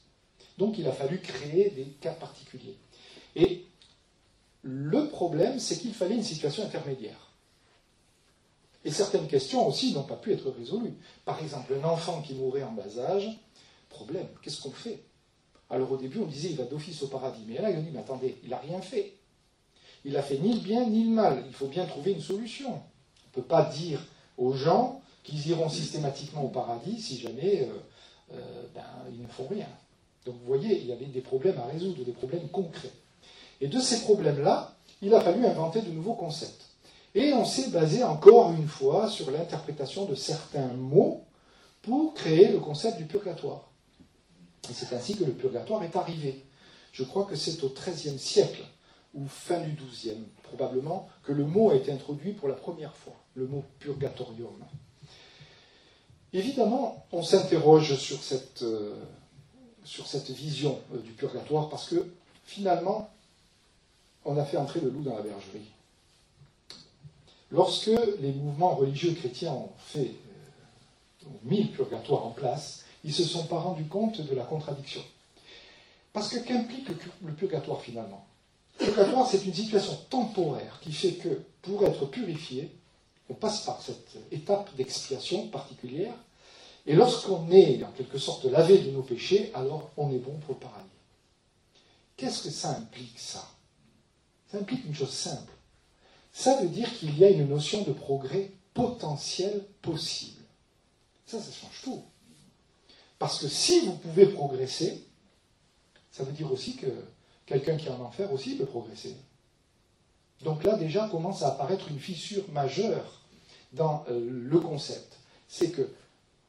[0.59, 2.77] Donc il a fallu créer des cas particuliers.
[3.35, 3.65] Et
[4.61, 7.31] le problème, c'est qu'il fallait une situation intermédiaire.
[8.85, 10.95] Et certaines questions aussi n'ont pas pu être résolues.
[11.25, 13.31] Par exemple, un enfant qui mourait en bas âge,
[13.93, 15.03] Problème, qu'est-ce qu'on fait?
[15.71, 17.45] Alors au début, on disait il va d'office au paradis.
[17.47, 19.15] Mais là, il a dit mais attendez, il n'a rien fait.
[20.05, 21.45] Il n'a fait ni le bien ni le mal.
[21.47, 22.71] Il faut bien trouver une solution.
[22.71, 24.05] On ne peut pas dire
[24.37, 29.47] aux gens qu'ils iront systématiquement au paradis si jamais euh, euh, ben, ils ne font
[29.47, 29.69] rien.
[30.27, 32.93] Donc vous voyez, il y avait des problèmes à résoudre, des problèmes concrets.
[33.61, 36.67] Et de ces problèmes-là, il a fallu inventer de nouveaux concepts.
[37.15, 41.25] Et on s'est basé encore une fois sur l'interprétation de certains mots
[41.83, 43.72] pour créer le concept du purgatoire.
[44.71, 46.45] Et c'est ainsi que le purgatoire est arrivé.
[46.93, 48.63] Je crois que c'est au XIIIe siècle,
[49.15, 53.17] ou fin du XIIe probablement, que le mot a été introduit pour la première fois,
[53.35, 54.65] le mot purgatorium.
[56.33, 58.95] Évidemment, on s'interroge sur cette, euh,
[60.31, 62.07] vision euh, du purgatoire parce que
[62.45, 63.11] finalement,
[64.25, 65.71] on a fait entrer le loup dans la bergerie.
[67.51, 70.15] Lorsque les mouvements religieux chrétiens ont fait,
[71.25, 74.35] euh, ont mis le purgatoire en place, ils ne se sont pas rendus compte de
[74.35, 75.03] la contradiction.
[76.13, 76.89] Parce que qu'implique
[77.23, 78.27] le purgatoire finalement?
[78.81, 82.71] Le purgatoire, c'est une situation temporaire qui fait que pour être purifié,
[83.29, 86.15] on passe par cette étape d'expiation particulière,
[86.87, 90.55] et lorsqu'on est en quelque sorte lavé de nos péchés, alors on est bon pour
[90.55, 90.89] le paradis.
[92.17, 93.49] Qu'est-ce que ça implique, ça?
[94.51, 95.53] Ça implique une chose simple.
[96.33, 100.43] Ça veut dire qu'il y a une notion de progrès potentiel possible.
[101.27, 102.03] Ça, ça change tout.
[103.23, 105.07] Parce que si vous pouvez progresser,
[106.11, 106.89] ça veut dire aussi que
[107.47, 109.17] quelqu'un qui est en enfer aussi peut progresser.
[110.43, 113.23] Donc là, déjà, commence à apparaître une fissure majeure
[113.75, 115.21] dans euh, le concept.
[115.47, 115.89] C'est que,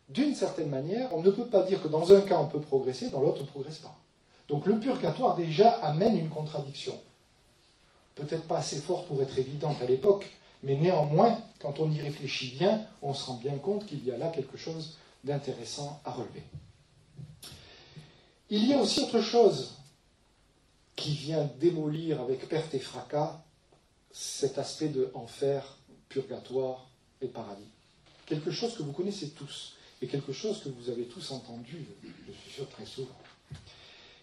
[0.09, 3.11] d'une certaine manière, on ne peut pas dire que dans un cas on peut progresser,
[3.11, 3.95] dans l'autre on ne progresse pas.
[4.47, 6.99] Donc le purgatoire déjà amène une contradiction.
[8.15, 10.25] Peut-être pas assez forte pour être évidente à l'époque,
[10.63, 14.17] mais néanmoins, quand on y réfléchit bien, on se rend bien compte qu'il y a
[14.17, 16.43] là quelque chose d'intéressant à relever.
[18.49, 19.75] Il y a aussi autre chose
[20.95, 23.43] qui vient démolir avec perte et fracas
[24.11, 26.87] cet aspect de enfer, purgatoire
[27.21, 27.71] et paradis.
[28.25, 32.31] Quelque chose que vous connaissez tous et quelque chose que vous avez tous entendu, je
[32.31, 33.17] suis sûr, très souvent.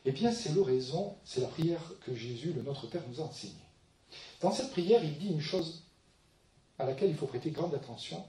[0.05, 3.55] Eh bien, c'est l'oraison, c'est la prière que Jésus, le Notre Père, nous a enseignée.
[4.41, 5.83] Dans cette prière, il dit une chose
[6.79, 8.25] à laquelle il faut prêter grande attention.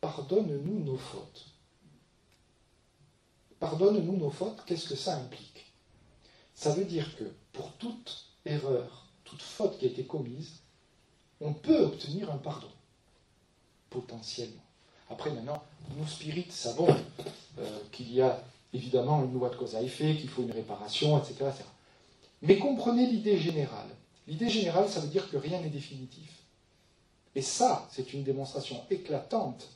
[0.00, 1.46] Pardonne-nous nos fautes.
[3.60, 5.66] Pardonne-nous nos fautes, qu'est-ce que ça implique?
[6.54, 10.60] Ça veut dire que pour toute erreur, toute faute qui a été commise,
[11.40, 12.70] on peut obtenir un pardon,
[13.90, 14.62] potentiellement.
[15.10, 15.62] Après, maintenant,
[15.96, 16.88] nous spirites savons
[17.58, 18.42] euh, qu'il y a
[18.72, 21.64] évidemment une loi de cause à effet, qu'il faut une réparation, etc., etc.
[22.42, 23.88] Mais comprenez l'idée générale.
[24.26, 26.30] L'idée générale, ça veut dire que rien n'est définitif.
[27.34, 29.68] Et ça, c'est une démonstration éclatante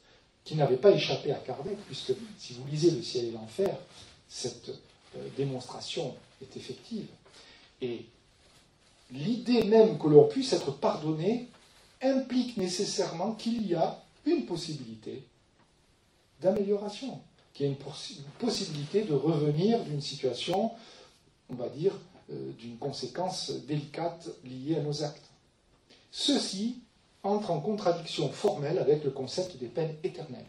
[0.45, 3.77] qui n'avait pas échappé à Kardec, puisque si vous lisez Le ciel et l'enfer,
[4.29, 4.69] cette
[5.17, 7.07] euh, démonstration est effective.
[7.81, 8.05] Et
[9.11, 11.49] l'idée même que l'on puisse être pardonné
[12.03, 15.25] implique nécessairement qu'il y a une possibilité
[16.41, 17.21] d'amélioration,
[17.55, 17.79] qu'il y a une,
[18.39, 20.73] possibilité de revenir d'une situation,
[21.49, 21.93] on va dire,
[22.31, 25.31] euh, d'une conséquence délicate liée à nos actes.
[26.11, 26.84] Ceci
[27.25, 30.47] entre en contradiction formelle avec le concept des peines éternelles.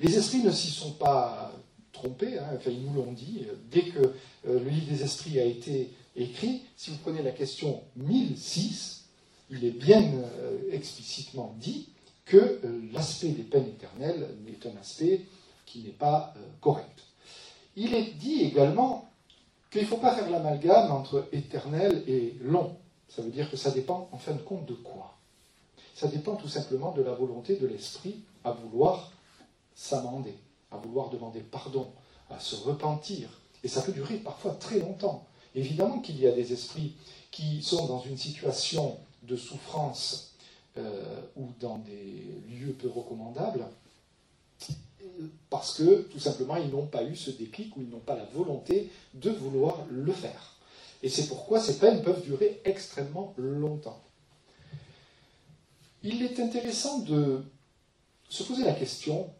[0.00, 1.52] Les esprits ne s'y sont pas
[1.92, 4.12] trompés, hein, enfin, ils nous l'ont dit, dès que euh,
[4.44, 9.06] le livre des esprits a été écrit, si vous prenez la question 1006,
[9.50, 11.88] il est bien euh, explicitement dit
[12.24, 15.22] que euh, l'aspect des peines éternelles est un aspect
[15.64, 17.02] qui n'est pas correct.
[17.74, 19.10] Il est dit également
[19.70, 22.76] qu'il ne faut pas faire l'amalgame entre éternel et long.
[23.08, 25.16] Ça veut dire que ça dépend en fin de compte de quoi?
[25.94, 29.12] Ça dépend tout simplement de la volonté de l'esprit à vouloir
[29.74, 30.34] s'amender,
[30.70, 31.90] à vouloir demander pardon,
[32.30, 33.28] à se repentir.
[33.64, 35.26] Et ça peut durer parfois très longtemps.
[35.54, 36.94] Évidemment qu'il y a des esprits
[37.30, 40.34] qui sont dans une situation de souffrance
[40.76, 43.66] euh, ou dans des lieux peu recommandables,
[45.48, 48.24] parce que tout simplement ils n'ont pas eu ce déclic ou ils n'ont pas la
[48.26, 50.55] volonté de vouloir le faire.
[51.02, 54.02] Et c'est pourquoi ces peines peuvent durer extrêmement longtemps.
[56.02, 57.44] Il est intéressant de
[58.28, 59.30] se poser la question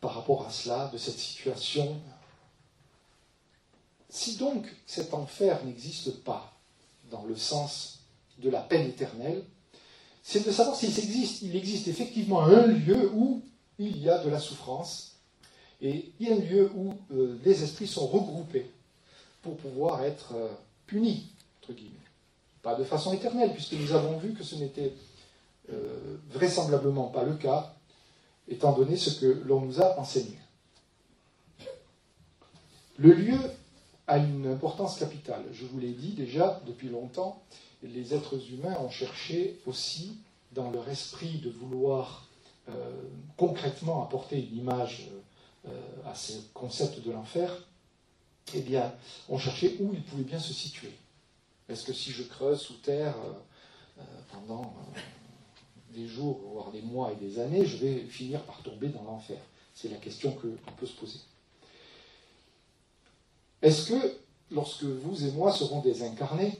[0.00, 2.00] par rapport à cela, de cette situation.
[4.10, 6.52] Si donc cet enfer n'existe pas
[7.10, 8.00] dans le sens
[8.38, 9.44] de la peine éternelle,
[10.22, 11.42] c'est de savoir s'il existe.
[11.42, 13.42] Il existe effectivement un lieu où
[13.78, 15.16] il y a de la souffrance
[15.80, 18.70] et il y a un lieu où euh, les esprits sont regroupés
[19.42, 20.48] pour pouvoir être euh,
[20.86, 21.26] punis,
[21.62, 21.94] entre guillemets.
[22.62, 24.92] Pas de façon éternelle, puisque nous avons vu que ce n'était
[25.72, 27.74] euh, vraisemblablement pas le cas,
[28.48, 30.36] étant donné ce que l'on nous a enseigné.
[32.98, 33.38] Le lieu
[34.06, 35.44] a une importance capitale.
[35.52, 37.42] Je vous l'ai dit déjà depuis longtemps,
[37.82, 40.16] les êtres humains ont cherché aussi,
[40.52, 42.26] dans leur esprit, de vouloir
[42.68, 42.72] euh,
[43.36, 45.08] concrètement apporter une image
[46.06, 47.52] à ce concept de l'enfer,
[48.54, 48.94] eh bien,
[49.28, 50.92] on cherchait où il pouvait bien se situer.
[51.68, 54.62] Est-ce que si je creuse sous terre euh, euh, pendant
[54.96, 55.00] euh,
[55.94, 59.38] des jours, voire des mois et des années, je vais finir par tomber dans l'enfer?
[59.74, 61.20] C'est la question qu'on peut se poser.
[63.60, 64.18] Est-ce que
[64.50, 66.58] lorsque vous et moi serons désincarnés,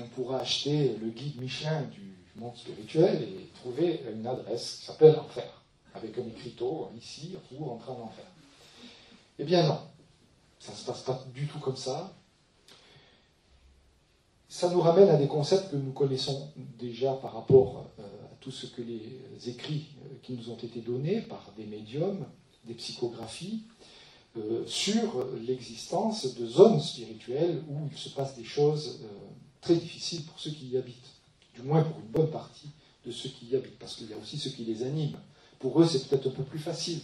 [0.00, 4.78] on pourra acheter le guide Michelin du monde spirituel et trouver une adresse?
[4.78, 5.62] Qui s'appelle l'enfer,
[5.94, 8.24] avec un écriteau ici pour entrer en enfer
[9.38, 9.80] Eh bien non.
[10.64, 12.10] Ça ne se passe pas du tout comme ça.
[14.48, 16.48] Ça nous ramène à des concepts que nous connaissons
[16.78, 20.80] déjà par rapport euh, à tout ce que les écrits euh, qui nous ont été
[20.80, 22.24] donnés par des médiums,
[22.64, 23.64] des psychographies,
[24.38, 29.00] euh, sur l'existence de zones spirituelles où il se passe des choses
[29.60, 31.12] très difficiles pour ceux qui y habitent,
[31.54, 32.70] du moins pour une bonne partie
[33.04, 35.18] de ceux qui y habitent, parce qu'il y a aussi ceux qui les animent.
[35.58, 37.00] Pour eux, c'est peut-être un peu plus facile,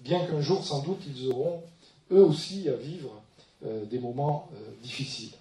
[0.00, 1.62] bien qu'un jour, sans doute, ils auront
[2.10, 3.22] eux aussi à vivre
[3.62, 4.50] des moments
[4.82, 5.32] difficiles.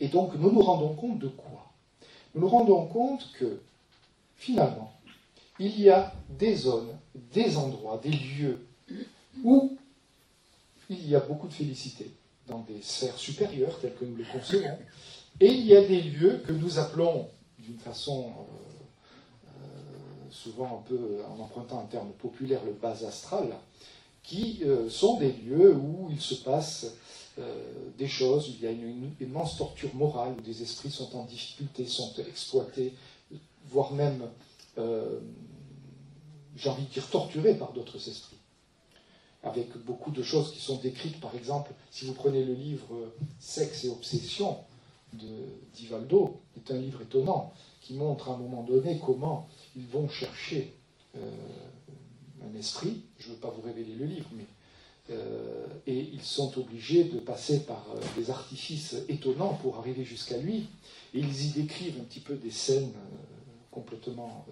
[0.00, 1.72] Et donc nous nous rendons compte de quoi?
[2.34, 3.60] Nous nous rendons compte que
[4.36, 4.92] finalement,
[5.58, 6.96] il y a des zones,
[7.32, 8.66] des endroits, des lieux
[9.42, 9.76] où
[10.88, 12.10] il y a beaucoup de félicité
[12.46, 14.78] dans des sphères supérieures telles que nous le concevons,
[15.40, 17.28] et il y a des lieux que nous appelons
[17.58, 23.54] d'une façon euh, euh, souvent un peu en empruntant un terme populaire le bas astral,
[24.28, 26.86] qui euh, sont des lieux où il se passe
[27.96, 31.24] des choses, où il y a une, immense torture morale, où des esprits sont en
[31.24, 32.94] difficulté, sont exploités,
[33.68, 34.28] voire même,
[36.56, 38.38] j'ai envie de dire, torturés par d'autres esprits
[39.44, 41.20] avec beaucoup de choses qui sont décrites.
[41.20, 44.58] Par exemple, si vous prenez le livre Sexe et Obsession
[45.12, 45.28] de
[45.74, 50.74] Divaldo, c'est un livre étonnant qui montre à un moment donné comment ils vont chercher
[51.16, 51.20] euh,
[52.42, 53.02] un esprit.
[53.18, 54.46] Je ne veux pas vous révéler le livre, mais
[55.10, 60.36] euh, et ils sont obligés de passer par euh, des artifices étonnants pour arriver jusqu'à
[60.36, 60.68] lui.
[61.14, 62.92] Et ils y décrivent un petit peu des scènes
[63.70, 64.44] complètement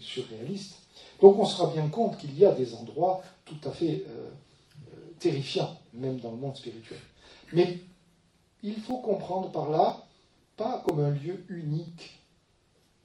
[0.00, 0.76] surréalistes.
[1.20, 4.30] Donc on se rend bien compte qu'il y a des endroits tout à fait euh,
[4.92, 6.98] euh, terrifiants, même dans le monde spirituel.
[7.52, 7.78] Mais
[8.62, 10.04] il faut comprendre par là,
[10.56, 12.20] pas comme un lieu unique,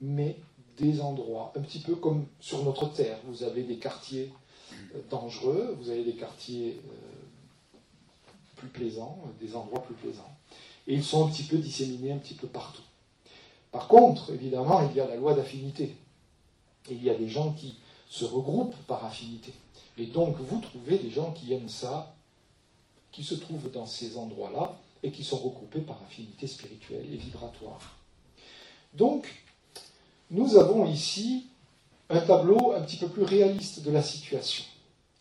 [0.00, 0.36] mais
[0.78, 3.18] des endroits, un petit peu comme sur notre terre.
[3.26, 4.32] Vous avez des quartiers
[4.94, 6.80] euh, dangereux, vous avez des quartiers
[8.56, 10.36] plus plaisants, des endroits plus plaisants.
[10.86, 12.82] Et ils sont un petit peu disséminés un petit peu partout.
[13.70, 15.94] Par contre, évidemment, il y a la loi d'affinité.
[16.90, 17.76] Il y a des gens qui
[18.08, 19.52] se regroupent par affinité.
[19.98, 22.14] Et donc, vous trouvez des gens qui aiment ça,
[23.12, 27.96] qui se trouvent dans ces endroits-là, et qui sont regroupés par affinité spirituelle et vibratoire.
[28.94, 29.28] Donc,
[30.30, 31.46] nous avons ici
[32.10, 34.64] un tableau un petit peu plus réaliste de la situation.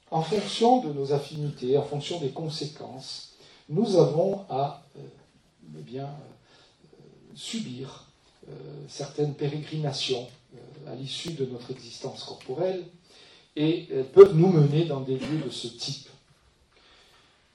[0.10, 3.34] En fonction de nos affinités, en fonction des conséquences,
[3.70, 5.02] nous avons à euh,
[5.78, 6.98] eh bien, euh,
[7.36, 8.06] subir
[8.50, 8.54] euh,
[8.88, 10.28] certaines pérégrinations
[10.88, 12.86] à l'issue de notre existence corporelle
[13.58, 16.08] et elles peuvent nous mener dans des lieux de ce type.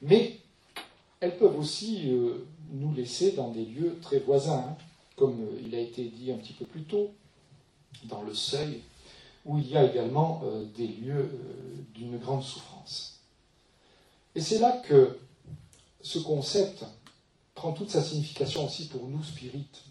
[0.03, 0.37] Mais
[1.19, 2.11] elles peuvent aussi
[2.71, 4.77] nous laisser dans des lieux très voisins, hein,
[5.15, 7.11] comme il a été dit un petit peu plus tôt,
[8.05, 8.81] dans le seuil,
[9.45, 11.29] où il y a également euh, des lieux
[11.93, 13.19] d'une grande souffrance.
[14.35, 15.19] Et c'est là que
[16.01, 16.85] ce concept
[17.55, 19.83] prend toute sa signification aussi pour nous spirites,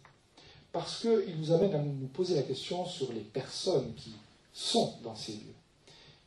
[0.72, 4.12] parce qu'il nous amène à nous poser la question sur les personnes qui
[4.52, 5.54] sont dans ces lieux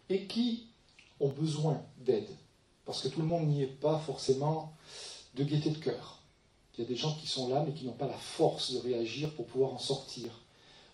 [0.09, 0.67] et qui
[1.19, 2.29] ont besoin d'aide.
[2.85, 4.73] Parce que tout le monde n'y est pas forcément
[5.35, 6.19] de gaieté de cœur.
[6.77, 8.79] Il y a des gens qui sont là mais qui n'ont pas la force de
[8.79, 10.41] réagir pour pouvoir en sortir,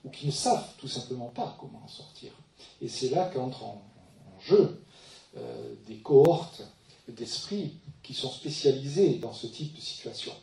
[0.03, 2.31] ou qui ne savent tout simplement pas comment en sortir.
[2.81, 3.81] Et c'est là qu'entrent en,
[4.39, 4.83] jeu
[5.37, 6.63] euh, des cohortes
[7.07, 10.33] d'esprits qui sont spécialisés dans ce type de situation.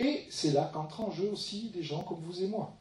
[0.00, 2.76] Et c'est là qu'entrent en jeu aussi des gens comme vous et moi.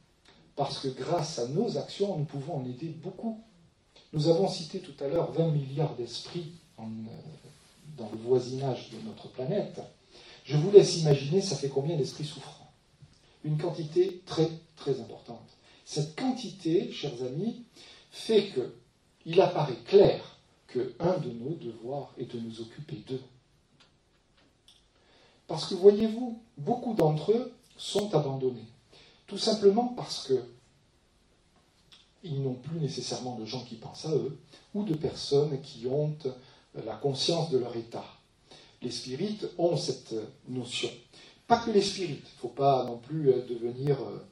[0.55, 3.39] Parce que grâce à nos actions, nous pouvons en aider beaucoup.
[4.13, 6.83] Nous avons cité tout à l'heure 20 milliards d'esprits euh,
[7.97, 9.81] dans le voisinage de notre planète.
[10.43, 12.71] Je vous laisse imaginer, ça fait combien d'esprits souffrants?
[13.43, 15.47] Une quantité très, très importante.
[15.91, 17.65] Cette quantité, chers amis,
[18.11, 23.19] fait qu'il apparaît clair qu'un de nos devoirs est de nous occuper d'eux.
[25.47, 28.69] Parce que voyez-vous, beaucoup d'entre eux sont abandonnés.
[29.27, 30.41] Tout simplement parce que
[32.23, 34.39] ils n'ont plus nécessairement de gens qui pensent à eux,
[34.73, 36.15] ou de personnes qui ont
[36.85, 38.05] la conscience de leur état.
[38.81, 40.15] Les spirites ont cette
[40.47, 40.89] notion.
[41.47, 44.25] Pas que les spirites, il ne faut pas non plus devenir euh,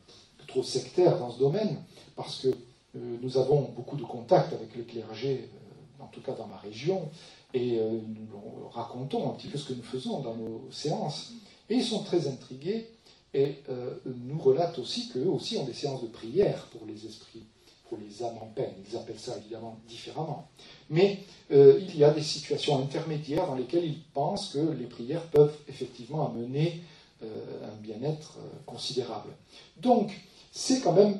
[0.49, 1.77] trop sectaire dans ce domaine,
[2.15, 6.33] parce que euh, nous avons beaucoup de contacts avec le clergé, euh, en tout cas
[6.33, 7.09] dans ma région,
[7.53, 11.31] et euh, nous racontons un petit peu ce que nous faisons dans nos séances.
[11.69, 12.89] Et ils sont très intrigués
[13.33, 17.43] et euh, nous relatent aussi qu'eux aussi ont des séances de prière pour les esprits,
[17.87, 18.73] pour les âmes en peine.
[18.89, 20.47] Ils appellent ça évidemment différemment.
[20.89, 21.19] Mais
[21.51, 26.27] il y a des situations intermédiaires dans lesquelles ils pensent que les prières peuvent effectivement
[26.27, 26.81] amener
[27.21, 28.37] un bien-être
[28.67, 29.31] considérable.
[29.77, 30.11] Donc,
[30.59, 31.17] c'est quand même,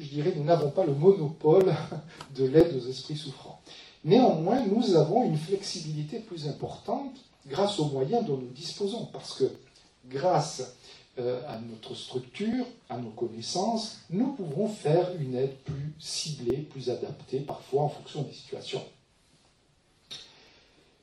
[0.00, 1.72] je dirais, nous n'avons pas le monopole
[2.34, 3.60] de l'aide aux esprits souffrants.
[4.04, 7.14] Néanmoins, nous avons une flexibilité plus importante
[7.46, 9.44] grâce aux moyens dont nous disposons, parce que
[10.08, 10.74] grâce
[11.20, 16.90] euh, à notre structure, à nos connaissances, nous pouvons faire une aide plus ciblée, plus
[16.90, 18.82] adaptée, parfois en fonction des situations.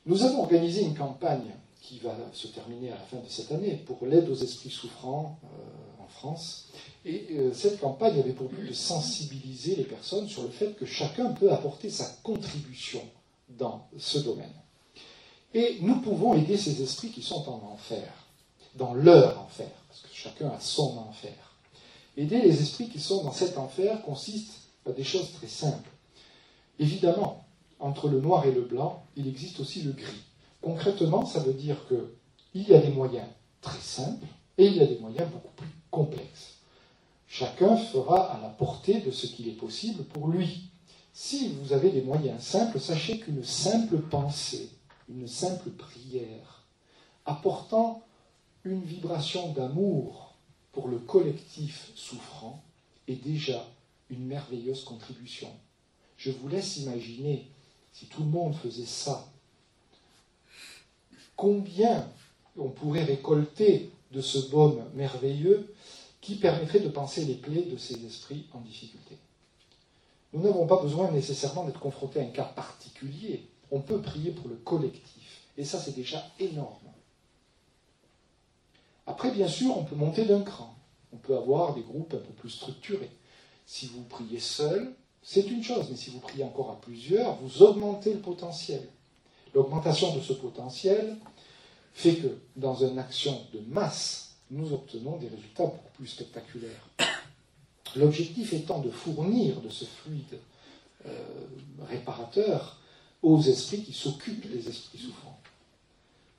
[0.04, 3.82] Nous avons organisé une campagne qui va se terminer à la fin de cette année
[3.86, 5.87] pour l'aide aux esprits souffrants euh,
[6.18, 6.66] France,
[7.04, 10.84] et euh, cette campagne avait pour but de sensibiliser les personnes sur le fait que
[10.84, 13.00] chacun peut apporter sa contribution
[13.48, 14.52] dans ce domaine.
[15.54, 18.12] Et nous pouvons aider ces esprits qui sont en enfer,
[18.74, 21.32] dans leur enfer, parce que chacun a son enfer.
[22.16, 24.54] Aider les esprits qui sont dans cet enfer consiste
[24.86, 25.88] à des choses très simples.
[26.80, 27.44] Évidemment,
[27.78, 30.24] entre le noir et le blanc, il existe aussi le gris.
[30.60, 33.28] Concrètement, ça veut dire qu'il y a des moyens
[33.60, 34.26] très simples
[34.58, 36.54] et il y a des moyens beaucoup plus complexes.
[37.26, 40.70] Chacun fera à la portée de ce qu'il est possible pour lui.
[41.12, 44.70] Si vous avez des moyens simples, sachez qu'une simple pensée,
[45.08, 46.64] une simple prière,
[47.26, 48.02] apportant
[48.64, 50.34] une vibration d'amour
[50.72, 52.62] pour le collectif souffrant,
[53.06, 53.66] est déjà
[54.10, 55.48] une merveilleuse contribution.
[56.16, 57.48] Je vous laisse imaginer,
[57.92, 59.28] si tout le monde faisait ça,
[61.36, 62.08] combien
[62.56, 65.72] on pourrait récolter de ce baume merveilleux
[66.20, 69.16] qui permettrait de penser les plaies de ces esprits en difficulté.
[70.32, 73.46] Nous n'avons pas besoin nécessairement d'être confrontés à un cas particulier.
[73.70, 75.42] On peut prier pour le collectif.
[75.56, 76.76] Et ça, c'est déjà énorme.
[79.06, 80.74] Après, bien sûr, on peut monter d'un cran.
[81.12, 83.10] On peut avoir des groupes un peu plus structurés.
[83.64, 87.62] Si vous priez seul, c'est une chose, mais si vous priez encore à plusieurs, vous
[87.62, 88.86] augmentez le potentiel.
[89.54, 91.16] L'augmentation de ce potentiel
[91.98, 96.88] fait que dans une action de masse, nous obtenons des résultats beaucoup plus spectaculaires.
[97.96, 100.38] L'objectif étant de fournir de ce fluide
[101.06, 101.10] euh,
[101.88, 102.78] réparateur
[103.20, 105.40] aux esprits qui s'occupent des esprits souffrants.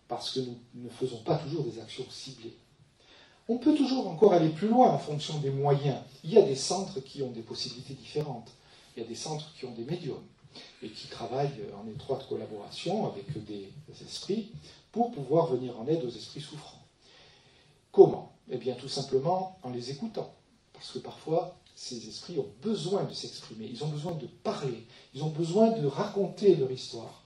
[0.08, 2.56] Parce que nous ne faisons pas toujours des actions ciblées.
[3.50, 6.00] On peut toujours encore aller plus loin en fonction des moyens.
[6.24, 8.50] Il y a des centres qui ont des possibilités différentes.
[8.96, 10.24] Il y a des centres qui ont des médiums
[10.82, 13.70] et qui travaillent en étroite collaboration avec des
[14.02, 14.52] esprits
[14.92, 16.84] pour pouvoir venir en aide aux esprits souffrants.
[17.92, 18.34] Comment?
[18.50, 20.34] Eh bien tout simplement en les écoutant.
[20.74, 25.24] Parce que parfois, ces esprits ont besoin de s'exprimer, ils ont besoin de parler, ils
[25.24, 27.24] ont besoin de raconter leur histoire.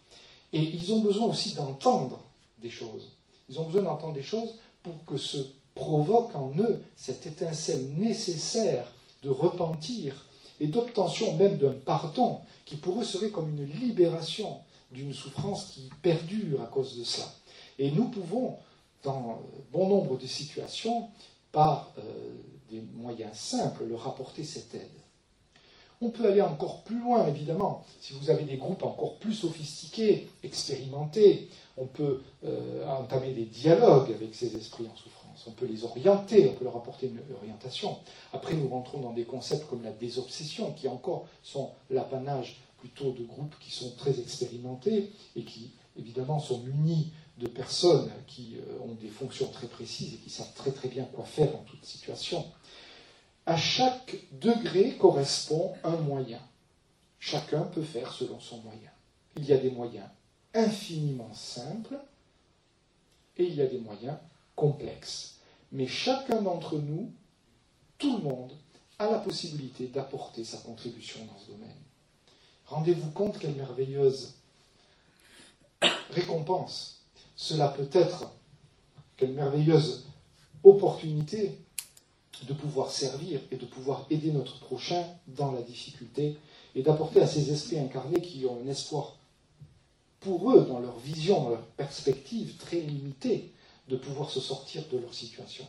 [0.52, 2.20] Et ils ont besoin aussi d'entendre
[2.62, 3.10] des choses.
[3.50, 5.38] Ils ont besoin d'entendre des choses pour que se
[5.76, 8.86] provoque en eux cette étincelle nécessaire
[9.24, 10.26] de repentir
[10.60, 14.60] et d'obtention même d'un pardon qui pour eux serait comme une libération
[14.92, 17.26] d'une souffrance qui perdure à cause de cela.
[17.80, 18.58] Et nous pouvons,
[19.04, 21.10] dans bon nombre de situations,
[21.52, 22.02] par euh,
[22.72, 24.90] des moyens simples, leur apporter cette aide.
[26.02, 27.86] On peut aller encore plus loin, évidemment.
[28.02, 31.48] Si vous avez des groupes encore plus sophistiqués, expérimentés,
[31.78, 35.46] on peut euh, entamer des dialogues avec ces esprits en souffrance.
[35.48, 37.98] On peut les orienter, on peut leur apporter une orientation.
[38.34, 43.24] Après, nous rentrons dans des concepts comme la désobsession, qui encore sont l'apanage plutôt de
[43.24, 48.94] groupes qui sont très expérimentés et qui, évidemment, sont munis de personnes qui euh, ont
[48.94, 52.46] des fonctions très précises et qui savent très très bien quoi faire en toute situation.
[53.46, 56.42] À chaque degré correspond un moyen.
[57.20, 58.92] Chacun peut faire selon son moyen.
[59.38, 60.08] Il y a des moyens
[60.54, 61.98] infiniment simples
[63.38, 64.18] et il y a des moyens
[64.56, 65.40] complexes.
[65.72, 67.12] Mais chacun d'entre nous,
[67.98, 68.52] tout le monde,
[69.00, 71.82] a la possibilité d'apporter sa contribution dans ce domaine.
[72.68, 74.36] Rendez-vous compte quelle merveilleuse
[76.12, 77.03] récompense
[77.36, 78.32] cela peut être
[79.18, 80.06] quelle merveilleuse
[80.64, 81.58] opportunité
[82.48, 86.38] de pouvoir servir et de pouvoir aider notre prochain dans la difficulté
[86.76, 89.16] et d'apporter à ces esprits incarnés qui ont un espoir
[90.20, 93.52] pour eux, dans leur vision, dans leur perspective très limitée,
[93.90, 95.66] de pouvoir se sortir de leur situation.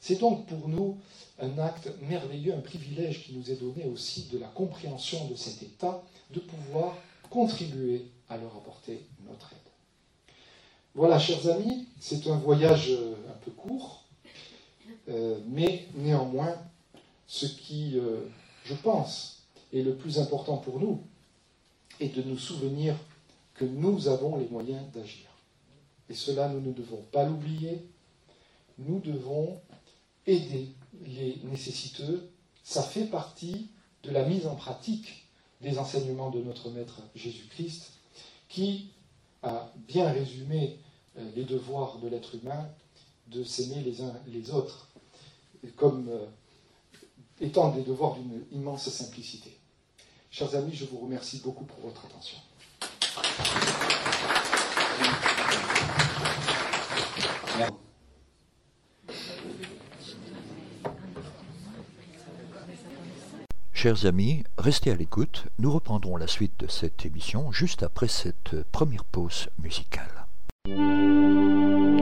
[0.00, 0.98] C'est donc pour nous
[1.38, 5.62] un acte merveilleux, un privilège qui nous est donné aussi de la compréhension de cet
[5.62, 6.96] état, de pouvoir
[7.30, 9.61] contribuer à leur apporter notre aide.
[10.94, 14.04] Voilà, chers amis, c'est un voyage euh, un peu court,
[15.08, 16.54] euh, mais néanmoins,
[17.26, 18.26] ce qui, euh,
[18.66, 21.02] je pense, est le plus important pour nous,
[21.98, 22.94] est de nous souvenir
[23.54, 25.24] que nous avons les moyens d'agir.
[26.10, 27.88] Et cela, nous ne devons pas l'oublier.
[28.76, 29.58] Nous devons
[30.26, 30.68] aider
[31.06, 32.28] les nécessiteux.
[32.64, 33.68] Ça fait partie
[34.02, 35.26] de la mise en pratique
[35.62, 37.92] des enseignements de notre Maître Jésus-Christ,
[38.50, 38.90] qui
[39.42, 40.78] a bien résumé
[41.16, 42.68] les devoirs de l'être humain
[43.28, 44.88] de s'aimer les uns les autres,
[45.76, 46.26] comme euh,
[47.40, 49.56] étant des devoirs d'une immense simplicité.
[50.30, 52.38] Chers amis, je vous remercie beaucoup pour votre attention.
[63.72, 65.46] Chers amis, restez à l'écoute.
[65.58, 70.21] Nous reprendrons la suite de cette émission juste après cette première pause musicale.
[70.68, 72.01] Música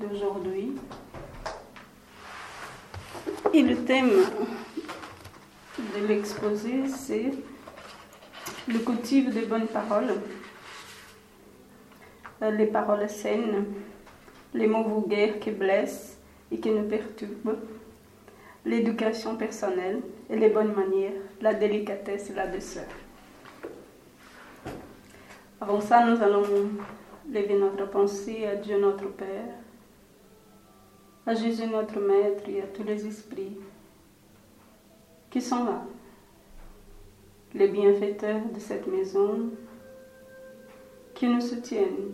[0.00, 0.72] d'aujourd'hui.
[3.52, 4.10] Et le thème
[5.78, 7.32] de l'exposé, c'est
[8.68, 10.14] le cultive des bonnes paroles,
[12.42, 13.64] Euh, les paroles saines,
[14.52, 16.18] les mots vulgaires qui blessent
[16.52, 17.56] et qui nous perturbent,
[18.64, 22.84] l'éducation personnelle et les bonnes manières, la délicatesse et la douceur.
[25.62, 26.44] Avant ça, nous allons
[27.28, 29.54] lever notre pensée à Dieu notre Père,
[31.26, 33.56] à Jésus notre Maître et à tous les esprits
[35.30, 35.82] qui sont là,
[37.54, 39.50] les bienfaiteurs de cette maison,
[41.14, 42.12] qui nous soutiennent,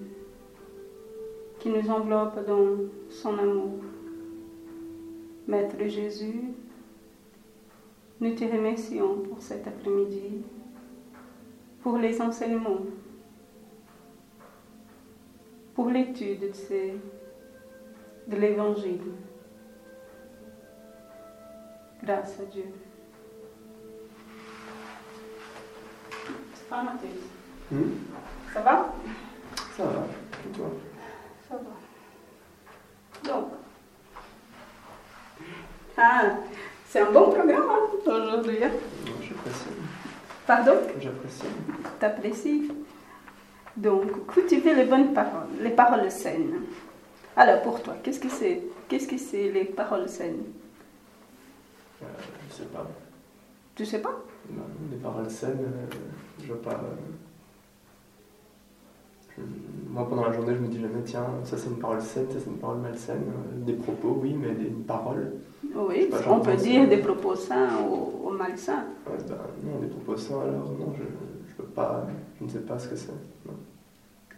[1.58, 2.78] qui nous enveloppent dans
[3.10, 3.78] son amour.
[5.46, 6.42] Maître Jésus,
[8.20, 10.42] nous te remercions pour cet après-midi,
[11.82, 12.86] pour les enseignements,
[15.74, 16.52] pour l'étude
[18.26, 19.00] de, l'Évangile.
[22.02, 22.64] Grâce à Dieu.
[26.54, 27.08] C'est pas Mathieu.
[27.70, 27.90] Hmm?
[28.52, 28.94] Ça va?
[29.76, 30.06] Ça va.
[31.48, 33.30] Ça va.
[33.32, 33.48] Donc.
[35.96, 36.22] Ah,
[36.88, 38.64] c'est un bon programme hein, aujourd'hui.
[38.64, 38.70] hein.
[39.22, 39.66] J'apprécie.
[40.46, 40.76] Pardon?
[40.98, 41.46] J'apprécie.
[42.00, 42.70] T'apprécies?
[43.76, 46.60] Donc, cultiver les bonnes paroles, les paroles saines?
[47.36, 50.42] Alors, pour toi, qu'est-ce que c'est Qu'est-ce que c'est les paroles saines?
[52.02, 52.06] Euh,
[52.50, 52.86] je sais pas.
[53.74, 54.14] Tu sais pas?
[54.50, 55.86] Non, des paroles saines, euh,
[56.42, 56.72] je vois pas.
[59.38, 59.42] euh,
[59.88, 62.38] Moi, pendant la journée, je me dis jamais, tiens, ça c'est une parole saine, ça
[62.38, 63.22] c'est une parole malsaine.
[63.22, 65.32] Euh, Des propos, oui, mais des paroles.
[65.74, 68.84] Oui, Bah, on peut dire des propos sains ou, ou malsains.
[69.06, 71.04] Ouais, ben, non, des propos sains, alors non, je,
[71.48, 72.06] je peux pas.
[72.38, 73.12] Je ne sais pas ce que c'est.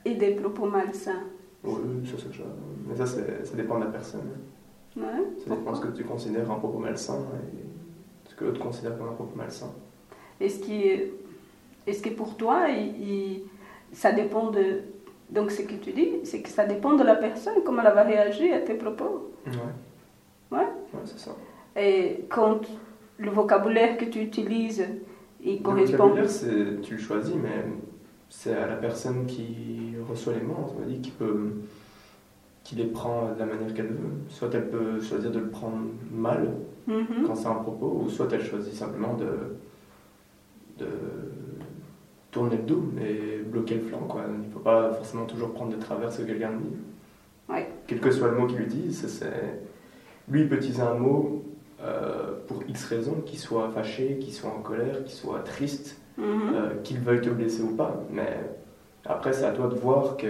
[0.05, 1.25] Et des propos malsains.
[1.63, 1.73] Oui,
[2.05, 2.43] ça, c'est je-
[2.89, 4.29] Mais ça, ça dépend de la personne.
[4.97, 5.75] Ouais, Ça dépend de pourquoi?
[5.75, 7.19] ce que tu considères un propos malsain
[7.53, 9.71] et ce que l'autre considère comme un propos malsain.
[10.41, 11.11] Est-ce que,
[11.87, 13.43] est que pour toi, il- il-
[13.93, 14.81] ça dépend de...
[15.31, 18.03] Donc ce que tu dis, c'est que ça dépend de la personne, comment elle va
[18.03, 19.31] réagir à tes propos.
[19.47, 20.59] Ouais.
[20.59, 20.59] Ouais.
[20.93, 21.35] Ouais, c'est ça.
[21.77, 22.61] Et quand
[23.19, 24.85] le vocabulaire que tu utilises,
[25.43, 25.97] il Le correspond...
[26.09, 27.65] vocabulaire, c'est- tu le choisis, mais
[28.37, 31.51] c'est à la personne qui reçoit les mots, on va dire, qui peut
[32.65, 34.11] qui les prend de la manière qu'elle veut.
[34.31, 35.79] Soit elle peut choisir de le prendre
[36.11, 36.51] mal
[36.87, 37.27] Mhm.
[37.27, 39.29] quand c'est un propos, ou soit elle choisit simplement de,
[40.79, 40.87] de
[42.31, 44.07] tourner le dos et bloquer le flanc.
[44.09, 44.23] Quoi.
[44.43, 46.77] Il ne faut pas forcément toujours prendre de travers ce que quelqu'un dit.
[47.53, 47.69] Ouais.
[47.87, 49.61] Quel que soit le mot qu'il lui dise, c'est
[50.29, 51.45] lui il peut utiliser un mot
[51.83, 56.75] euh, pour X raisons, qu'il soit fâché, qu'il soit en colère, qu'il soit triste, Euh,
[56.85, 58.01] qu'il veuille te blesser ou pas.
[58.11, 58.39] Mais
[59.05, 60.29] après, c'est à toi de voir que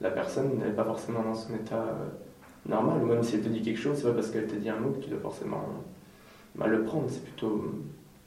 [0.00, 3.02] la personne n'est pas forcément dans son état euh, normal.
[3.02, 4.76] Ou même si elle te dit quelque chose, c'est pas parce qu'elle te dit un
[4.76, 5.62] mot que tu dois forcément
[6.54, 7.04] mal le prendre.
[7.08, 7.64] C'est plutôt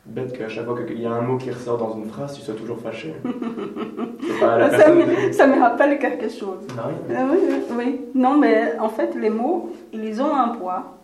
[0.06, 2.42] bête qu'à chaque fois qu'il y a un mot qui ressort dans une phrase, tu
[2.42, 3.16] sois toujours fâché.
[4.40, 4.98] ça, personne.
[5.00, 6.68] me, ça me rappelle quelque chose.
[6.76, 7.22] Non, rien.
[7.22, 8.02] Euh, oui, oui, oui.
[8.14, 11.00] Non, mais en fait, les mots, ils ont un poids.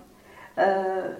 [0.60, 1.14] Euh,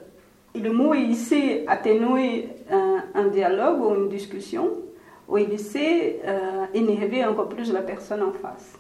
[0.56, 4.72] le mot, il sait atténuer un, un dialogue ou une discussion,
[5.28, 8.78] ou il sait euh, énerver encore plus la personne en face.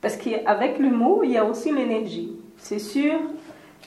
[0.00, 2.36] Parce qu'avec le mot, il y a aussi l'énergie.
[2.56, 3.14] C'est sûr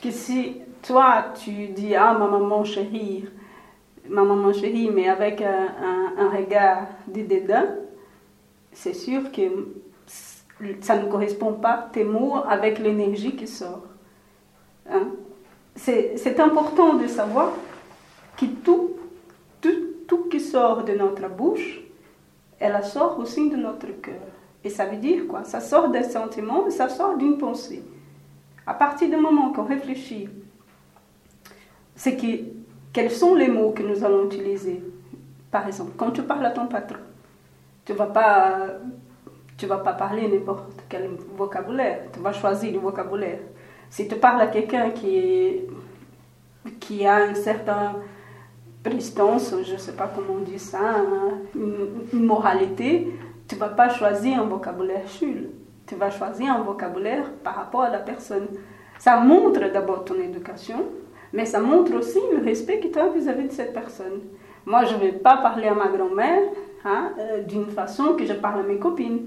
[0.02, 3.24] que si toi, tu dis Ah, ma maman chérie,
[4.08, 7.76] ma maman chérie, mais avec un, un- un regard de dédain,
[8.72, 9.42] c'est sûr que
[10.80, 13.82] ça ne correspond pas tes mots avec l'énergie qui sort.
[14.90, 15.08] Hein?
[15.78, 17.52] C'est important de savoir
[18.36, 18.96] que tout,
[19.60, 19.70] tout,
[20.06, 21.80] tout qui sort de notre bouche,
[22.58, 24.14] elle sort aussi de notre cœur.
[24.64, 25.44] Et ça veut dire quoi?
[25.44, 27.82] Ça sort d'un sentiment, ça sort d'une pensée.
[28.66, 30.28] À partir du moment qu'on réfléchit,
[31.94, 32.44] c'est que
[32.92, 34.82] quels sont les mots que nous allons utiliser?
[35.50, 36.98] Par exemple, quand tu parles à ton patron,
[37.84, 43.40] tu vas vas pas parler n'importe quel vocabulaire, tu vas choisir le vocabulaire.
[43.90, 45.60] Si tu parles à quelqu'un qui,
[46.78, 47.94] qui a une certaine
[48.82, 53.12] prestance, je ne sais pas comment on dit ça, hein, une, moralité,
[53.46, 55.50] tu vas pas choisir un vocabulaire chul.
[55.86, 58.46] Tu vas choisir un vocabulaire par rapport à la personne.
[58.98, 60.84] Ça montre d'abord ton éducation,
[61.32, 64.20] mais ça montre aussi le respect que tu as vis-à-vis de cette personne.
[64.66, 66.42] Moi, je ne vais pas parler à ma grand-mère
[66.84, 69.26] hein, euh, d'une façon que je parle à mes copines.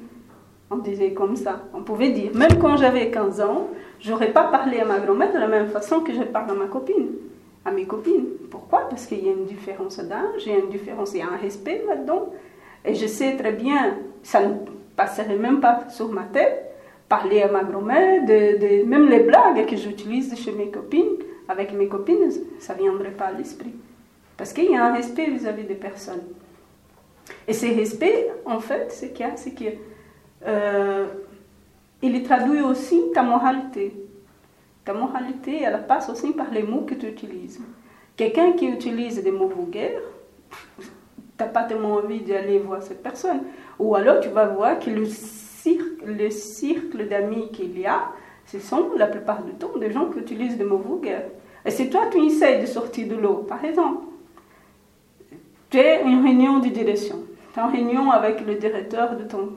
[0.74, 1.64] On disait comme ça.
[1.74, 3.68] On pouvait dire, même quand j'avais 15 ans,
[4.00, 6.68] j'aurais pas parlé à ma grand-mère de la même façon que je parle à ma
[6.68, 7.10] copine,
[7.66, 8.26] à mes copines.
[8.50, 8.88] Pourquoi?
[8.90, 11.28] Parce qu'il y a une différence d'âge, il y a une différence, il y a
[11.28, 12.30] un respect là-dedans.
[12.86, 14.54] Et je sais très bien, ça ne
[14.96, 16.72] passerait même pas sur ma tête,
[17.10, 21.18] parler à ma grand-mère, de, même les blagues que j'utilise chez mes copines,
[21.50, 23.76] avec mes copines, ça ne viendrait pas à l'esprit.
[24.38, 26.24] Parce qu'il y a un respect vis-à-vis des personnes.
[27.46, 29.66] Et ce respect, en fait, ce qu'il y a, c'est que
[30.48, 31.06] euh,
[32.02, 33.94] il traduit aussi ta moralité.
[34.84, 37.62] Ta moralité, elle passe aussi par les mots que tu utilises.
[38.16, 40.02] Quelqu'un qui utilise des mots vulgaires,
[40.80, 40.88] tu
[41.40, 43.42] n'as pas tellement envie d'aller voir cette personne.
[43.80, 48.10] Ou alors tu vas voir que le cercle, le cercle d'amis qu'il y a,
[48.48, 51.26] ce sont la plupart du temps des gens qui utilisent des mots vulgaires.
[51.66, 54.06] Et si toi tu essaies de sortir de l'eau, par exemple,
[55.70, 57.20] tu es une réunion de direction,
[57.54, 59.50] tu es en réunion avec le directeur de ton,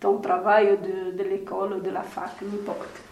[0.00, 3.02] ton travail, de, de l'école, de la fac, n'importe.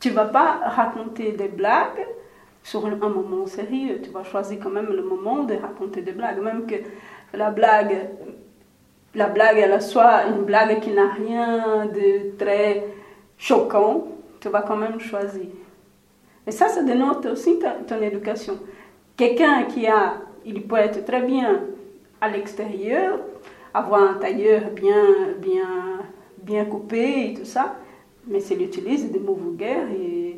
[0.00, 2.06] Tu ne vas pas raconter des blagues
[2.62, 4.00] sur un moment sérieux.
[4.02, 6.40] Tu vas choisir quand même le moment de raconter des blagues.
[6.40, 6.76] Même que
[7.34, 8.08] la blague,
[9.14, 12.84] la blague, elle soit une blague qui n'a rien de très
[13.36, 14.06] choquant,
[14.40, 15.46] tu vas quand même choisir.
[16.46, 18.58] Et ça, ça dénote aussi ton éducation.
[19.16, 21.60] Quelqu'un qui a, il peut être très bien
[22.20, 23.18] à l'extérieur,
[23.74, 25.04] avoir un tailleur bien,
[25.38, 26.00] bien,
[26.42, 27.76] bien coupé et tout ça,
[28.26, 30.36] mais s'il utilise des mots vulgaires, et,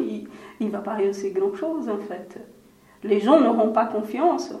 [0.00, 0.26] il
[0.60, 2.38] ne va pas réussir grand-chose en fait.
[3.02, 4.54] Les gens n'auront pas confiance.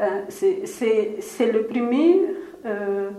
[0.00, 2.20] Euh, c'est le premier.
[2.66, 3.10] Euh,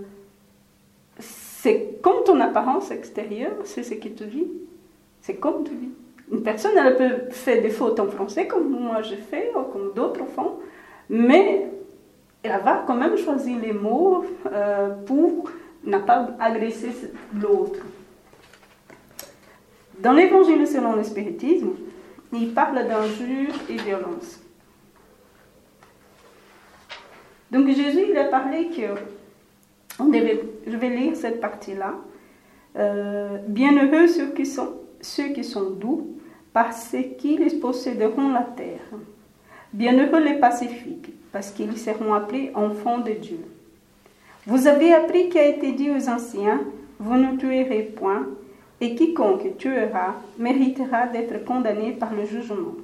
[1.17, 4.47] c'est comme ton apparence extérieure, c'est ce qui te dit.
[5.21, 5.91] C'est comme tu dis.
[6.31, 9.93] Une personne, elle peut faire des fautes en français, comme moi j'ai fait, ou comme
[9.93, 10.53] d'autres font,
[11.09, 11.69] mais
[12.43, 15.49] elle va quand même choisir les mots euh, pour
[15.83, 16.91] ne pas agresser
[17.33, 17.79] l'autre.
[19.99, 21.71] Dans l'évangile selon le spiritisme,
[22.31, 24.39] il parle d'injure et violence.
[27.51, 28.99] Donc Jésus, il a parlé que,
[29.99, 31.95] je vais lire cette partie-là,
[32.77, 34.29] euh, bienheureux ceux
[35.33, 36.19] qui sont doux,
[36.53, 38.81] parce qu'ils posséderont la terre.
[39.73, 43.39] Bienheureux les pacifiques, parce qu'ils seront appelés enfants de Dieu.
[44.47, 46.61] Vous avez appris qu'il a été dit aux anciens,
[46.99, 48.27] vous ne tuerez point,
[48.81, 52.75] et quiconque tuera méritera d'être condamné par le jugement.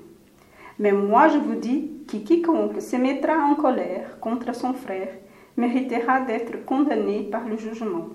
[0.78, 5.10] Mais moi je vous dis que quiconque se mettra en colère contre son frère
[5.58, 8.10] méritera d'être condamné par le jugement.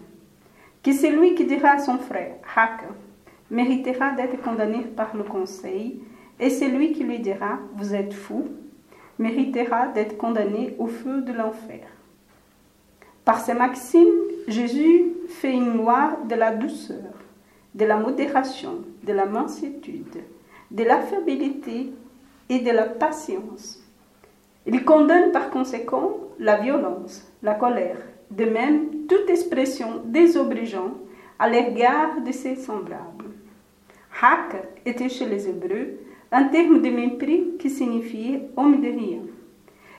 [0.83, 2.85] Que celui qui dira à son frère Hak
[3.51, 6.01] méritera d'être condamné par le conseil,
[6.39, 8.49] et celui qui lui dira Vous êtes fou
[9.21, 11.87] méritera d'être condamné au feu de l'enfer.
[13.25, 14.09] Par ces maximes,
[14.49, 17.21] Jésus fait une loi de la douceur
[17.75, 20.23] de la modération, de la mansuétude,
[20.71, 21.93] de l'affabilité
[22.49, 23.83] et de la patience.
[24.67, 27.99] Il condamne par conséquent la violence, la colère,
[28.31, 30.97] de même toute expression désobligeante
[31.39, 33.31] à l'égard de ses semblables.
[34.21, 35.99] Hak était chez les Hébreux
[36.33, 39.21] un terme de mépris qui signifiait homme de rien,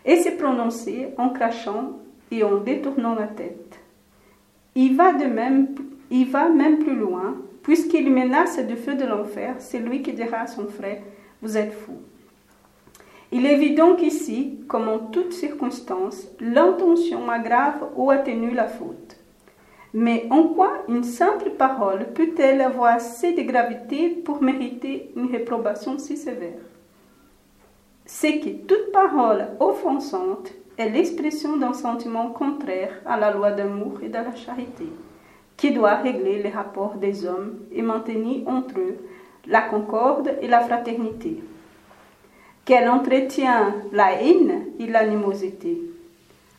[0.06, 2.00] et se prononçait en crachant
[2.32, 3.80] et en détournant la tête.
[4.76, 5.76] Il va de même,
[6.10, 10.48] il va même plus loin puisqu'il menace du feu de l'enfer celui qui dira à
[10.48, 11.02] son frère
[11.42, 11.94] Vous êtes fou.
[13.32, 19.11] Il est évident qu'ici, comme en toutes circonstances, l'intention aggrave ou atténue la faute.
[19.94, 25.98] Mais en quoi une simple parole peut-elle avoir assez de gravité pour mériter une réprobation
[25.98, 26.60] si sévère?
[28.06, 34.08] C'est que toute parole offensante est l'expression d'un sentiment contraire à la loi d'amour et
[34.08, 34.88] de la charité
[35.58, 38.98] qui doit régler les rapports des hommes et maintenir entre eux
[39.48, 41.44] la concorde et la fraternité,
[42.66, 45.82] qu'elle entretient la haine et l'animosité.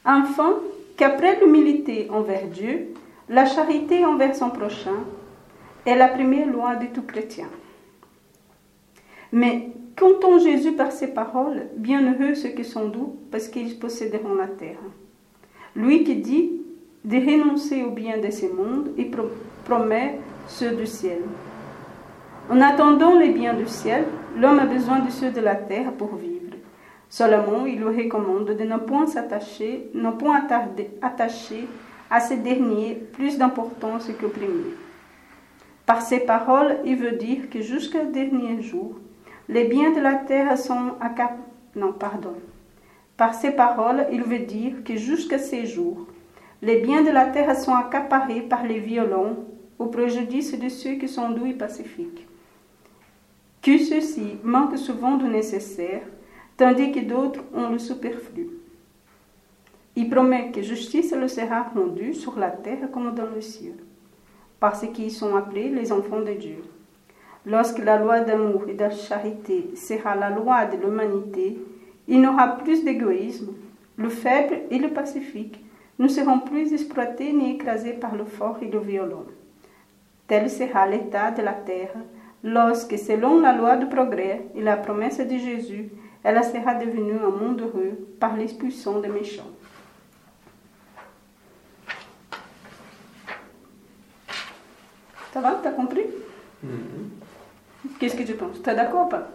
[0.05, 0.55] Enfin,
[0.97, 2.95] qu'après l'humilité envers Dieu,
[3.33, 5.05] la charité envers son prochain
[5.87, 7.49] est la première loi de tout chrétien.
[9.33, 14.49] Mais comptons Jésus par ses paroles, bienheureux ceux qui sont doux, parce qu'ils posséderont la
[14.49, 14.77] terre.
[15.75, 16.61] Lui qui dit
[17.05, 19.11] de renoncer au bien de ce monde et
[19.65, 21.23] promet ceux du ciel.
[22.51, 24.05] En attendant les biens du ciel,
[24.37, 26.53] l'homme a besoin de ceux de la terre pour vivre.
[27.09, 30.43] Seulement, il lui recommande de ne point s'attacher, ne point
[31.01, 31.67] attacher
[32.13, 34.75] à ces derniers plus d'importance qu'au premier.
[35.87, 38.97] Par ces paroles, il veut dire que jusqu'au dernier jour,
[39.49, 41.11] les biens de la terre sont à
[41.75, 42.35] Non, pardon.
[43.17, 46.07] Par ces paroles, il veut dire que jusqu'à ces jours,
[46.61, 49.37] les biens de la terre sont accaparés par les violents
[49.79, 52.29] au préjudice de ceux qui sont doux et pacifiques.
[53.63, 56.03] Que ceux-ci manquent souvent du nécessaire,
[56.59, 58.62] tandis que d'autres ont le superflu.
[59.95, 63.75] Il promet que justice le sera rendue sur la terre comme dans le ciel,
[64.59, 66.65] parce qu'ils sont appelés les enfants de Dieu.
[67.45, 71.59] Lorsque la loi d'amour et de charité sera la loi de l'humanité,
[72.09, 73.53] il n'aura plus d'égoïsme.
[73.97, 75.63] Le faible et le pacifique
[75.99, 79.25] ne seront plus exploités ni écrasés par le fort et le violent.
[80.27, 81.93] Tel sera l'état de la terre
[82.43, 85.91] lorsque, selon la loi du progrès et la promesse de Jésus,
[86.23, 89.51] elle sera devenue un monde heureux par l'expulsion des méchants.
[95.33, 96.03] Ça va T'as compris
[96.63, 97.11] Mhm.
[97.99, 99.29] Qu'est-ce que tu penses T'es d'accord ou pas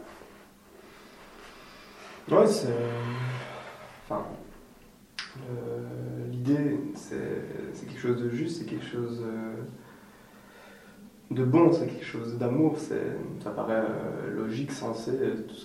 [2.32, 2.68] Ouais, c'est.
[4.06, 4.24] Enfin.
[6.32, 9.54] L'idée, c'est quelque chose de juste, c'est quelque chose euh,
[11.30, 12.78] de bon, c'est quelque chose d'amour.
[12.80, 15.12] Ça paraît euh, logique, sensé,
[15.48, 15.56] tout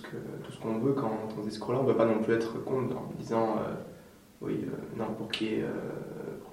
[0.51, 1.79] ce qu'on veut quand on entend ce discours-là.
[1.79, 3.73] On ne veut pas non plus être contre en disant euh,
[4.41, 5.69] oui, euh, non, pour qu'il y, ait, pour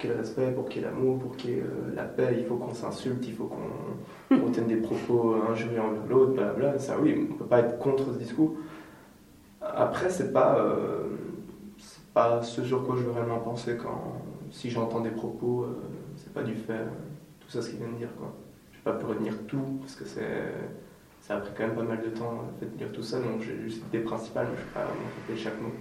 [0.01, 1.94] qu'il y ait le respect, pour qu'il y ait l'amour, pour qu'il y ait euh,
[1.94, 6.07] la paix, il faut qu'on s'insulte, il faut qu'on on tienne des propos injurieux envers
[6.09, 6.78] l'autre, blablabla.
[6.78, 8.55] Ça, oui, on ne peut pas être contre ce discours.
[9.61, 11.16] Après, c'est pas, euh,
[12.14, 15.80] pas ce sur quoi je veux réellement penser quand, si j'entends des propos, euh,
[16.16, 16.86] c'est pas du fait, euh,
[17.40, 18.32] tout ça ce qu'il vient de dire, quoi.
[18.72, 20.53] Je vais pas pu retenir tout, parce que c'est,
[21.20, 23.20] ça a pris quand même pas mal de temps, le fait de lire tout ça,
[23.20, 25.72] donc j'ai juste l'idée principale, mais je vais pas rappeler chaque mot.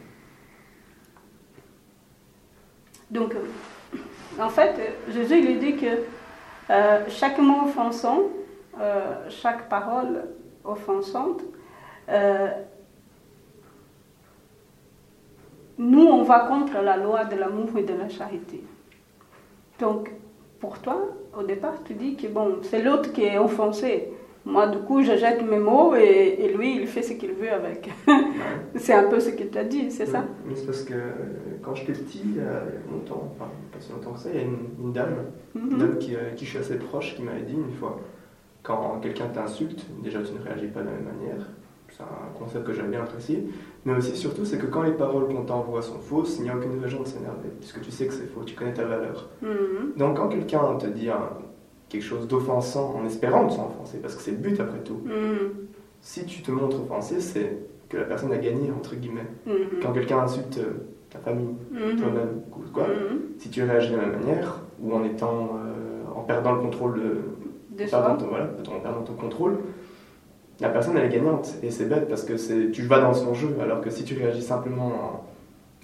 [3.11, 3.33] Donc,
[4.37, 4.75] en fait,
[5.09, 6.03] Jésus il dit que
[6.69, 8.23] euh, chaque mot offensant,
[8.79, 10.25] euh, chaque parole
[10.63, 11.41] offensante,
[12.09, 12.49] euh,
[15.77, 18.63] nous, on va contre la loi de l'amour et de la charité.
[19.79, 20.11] Donc,
[20.59, 20.99] pour toi,
[21.37, 24.13] au départ, tu dis que bon, c'est l'autre qui est offensé.
[24.45, 27.51] Moi, du coup, je jette mes mots et, et lui, il fait ce qu'il veut
[27.51, 27.89] avec.
[28.75, 30.23] c'est un peu ce tu as dit, c'est ça?
[30.55, 30.99] C'est parce que euh,
[31.61, 34.39] quand j'étais petit, il y a longtemps, enfin pas si longtemps que ça, il y
[34.39, 35.15] a une, une dame,
[35.55, 35.77] une Mhm.
[35.77, 37.99] dame qui, euh, qui je suis assez proche, qui m'avait dit une fois,
[38.63, 41.45] quand quelqu'un t'insulte, déjà tu ne réagis pas de la même manière,
[41.89, 43.43] c'est un concept que j'avais bien apprécié,
[43.85, 46.55] mais aussi surtout c'est que quand les paroles qu'on t'envoie sont fausses, il n'y a
[46.55, 49.29] aucune raison de s'énerver, puisque tu sais que c'est faux, tu connais ta valeur.
[49.41, 49.93] Mhm.
[49.97, 51.29] Donc quand quelqu'un te dit un-
[51.89, 55.49] quelque chose d'offensant en espérant te offenser, parce que c'est le but après tout, Mhm.
[56.01, 57.57] si tu te montres offensé, c'est
[57.89, 59.25] que la personne a gagné, entre guillemets.
[59.47, 59.53] Mhm.
[59.81, 61.97] Quand quelqu'un insulte euh, ta famille, Mhm.
[61.97, 63.19] toi-même, ou quoi, Mhm.
[63.39, 66.99] si tu réagis de la même manière, ou en étant, euh, en perdant le contrôle
[66.99, 69.57] de, De perdant ton, voilà, en perdant ton contrôle,
[70.59, 73.33] la personne elle est gagnante et c'est bête parce que c'est, tu vas dans son
[73.33, 75.23] jeu alors que si tu réagis simplement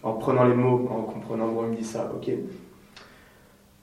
[0.04, 2.30] en, en prenant les mots, en comprenant moi il me dit ça, ok.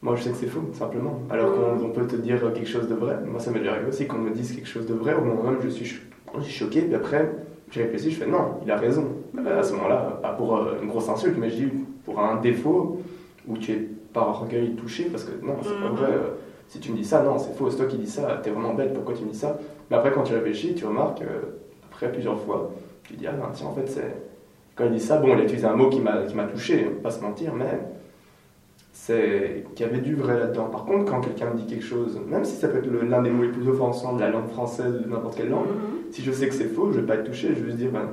[0.02, 1.20] Moi je sais que c'est faux simplement.
[1.30, 3.16] Alors qu'on on peut te dire quelque chose de vrai.
[3.26, 5.14] Moi ça m'est déjà arrivé aussi qu'on me dise quelque chose de vrai.
[5.14, 5.84] Au moment même je suis,
[6.36, 7.30] je suis choqué puis après
[7.70, 9.06] j'ai réfléchi, je fais non, il a raison.
[9.38, 11.68] Euh, À ce moment-là, pas pour euh, une grosse insulte, mais je dis
[12.04, 13.00] pour un défaut
[13.48, 15.96] où tu es par orgueil touché parce que non, c'est pas Mhm.
[15.96, 16.12] vrai.
[16.68, 18.74] Si tu me dis ça, non, c'est faux, c'est toi qui dis ça, t'es vraiment
[18.74, 19.58] bête, pourquoi tu me dis ça?
[19.90, 22.70] Mais après, quand tu réfléchis, tu remarques, euh, après plusieurs fois,
[23.04, 24.14] tu dis, ah ben, tiens, en fait, c'est.
[24.74, 26.84] Quand il dit ça, bon, il a utilisé un mot qui m'a qui m'a touché,
[27.02, 27.78] pas se mentir, mais
[28.92, 30.66] c'est qu'il y avait du vrai là-dedans.
[30.66, 33.30] Par contre, quand quelqu'un me dit quelque chose, même si ça peut être l'un des
[33.30, 36.12] mots les plus offensants de la langue française ou de n'importe quelle langue, Mhm.
[36.12, 37.90] si je sais que c'est faux, je vais pas être touché, je vais juste dire,
[37.90, 38.08] ben,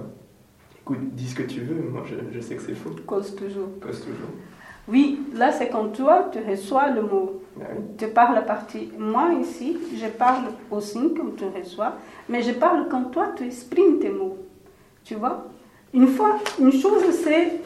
[0.82, 3.68] écoute, dis ce que tu veux, moi je, je sais que c'est faux, Cause toujours.
[3.82, 4.30] cause toujours.
[4.88, 7.42] Oui, là c'est quand toi tu reçois le mot.
[7.58, 7.84] Ben oui.
[7.98, 8.82] Tu parles à partir.
[8.98, 11.94] Moi ici, je parle aussi comme tu reçois,
[12.30, 14.38] mais je parle quand toi tu exprimes tes mots.
[15.04, 15.46] Tu vois?
[15.94, 17.60] Une fois, une chose c'est,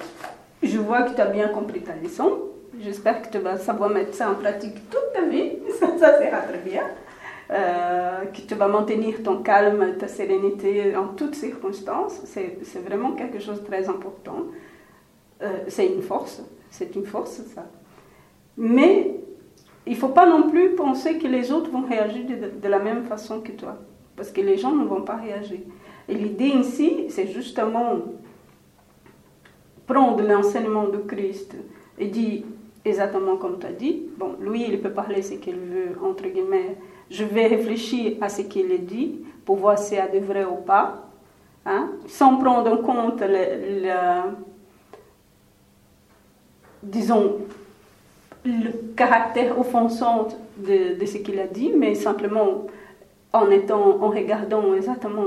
[0.63, 2.39] je vois que tu as bien compris ta leçon.
[2.79, 5.53] J'espère que tu vas savoir mettre ça en pratique toute ta vie.
[5.79, 6.83] Ça, ça sera très bien.
[7.51, 12.21] Euh, que tu vas maintenir ton calme, ta sérénité en toutes circonstances.
[12.23, 14.45] C'est vraiment quelque chose de très important.
[15.41, 16.41] Euh, c'est une force.
[16.69, 17.65] C'est une force, ça.
[18.57, 19.19] Mais
[19.85, 22.79] il ne faut pas non plus penser que les autres vont réagir de, de la
[22.79, 23.77] même façon que toi.
[24.15, 25.59] Parce que les gens ne vont pas réagir.
[26.07, 27.99] Et l'idée ici, c'est justement
[29.85, 31.55] prendre l'enseignement de Christ
[31.99, 32.43] et dire
[32.85, 34.03] exactement comme tu as dit.
[34.17, 36.77] Bon, lui, il peut parler ce qu'il veut, entre guillemets.
[37.09, 41.09] Je vais réfléchir à ce qu'il dit pour voir si a de vrai ou pas.
[41.65, 44.33] Hein, sans prendre en compte le,
[46.83, 47.37] disons,
[48.43, 50.27] le caractère offensant
[50.57, 52.67] de, de ce qu'il a dit, mais simplement
[53.31, 55.25] en, étant, en regardant exactement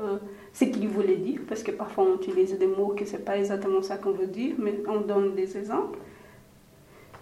[0.00, 0.18] euh,
[0.52, 3.38] ce qu'il voulait dire, parce que parfois on utilise des mots que ce n'est pas
[3.38, 5.98] exactement ça qu'on veut dire, mais on donne des exemples.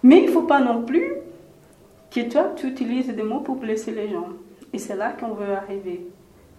[0.03, 1.13] Mais il ne faut pas non plus
[2.11, 4.29] que toi, tu utilises des mots pour blesser les gens.
[4.73, 6.07] Et c'est là qu'on veut arriver.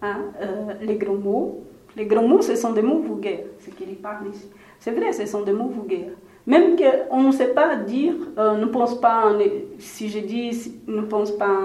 [0.03, 0.18] Hein?
[0.41, 1.64] Euh, les gros mots,
[1.97, 4.49] les gros mots, ce sont des mots vulgaires, ce qu'il parle ici.
[4.78, 6.12] C'est vrai, ce sont des mots vulgaires.
[6.47, 9.32] Même qu'on ne sait pas dire, euh, ne pense pas,
[9.78, 11.59] si je dis, ne pense pas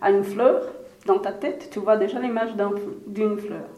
[0.00, 0.62] à une fleur,
[1.06, 2.54] dans ta tête, tu vois déjà l'image
[3.06, 3.68] d'une fleur.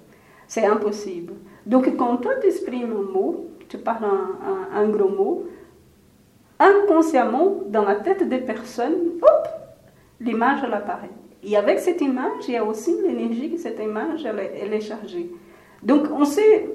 [0.46, 1.34] C'est impossible.
[1.64, 5.46] Donc quand toi tu exprimes un mot, tu parles un, un, gros mot,
[6.58, 8.94] inconsciemment, dans la tête des personnes,
[10.20, 11.10] l'image apparaît.
[11.42, 15.30] Et avec cette image, il y a aussi l'énergie que cette image elle, est chargée.
[15.82, 16.68] Donc on sait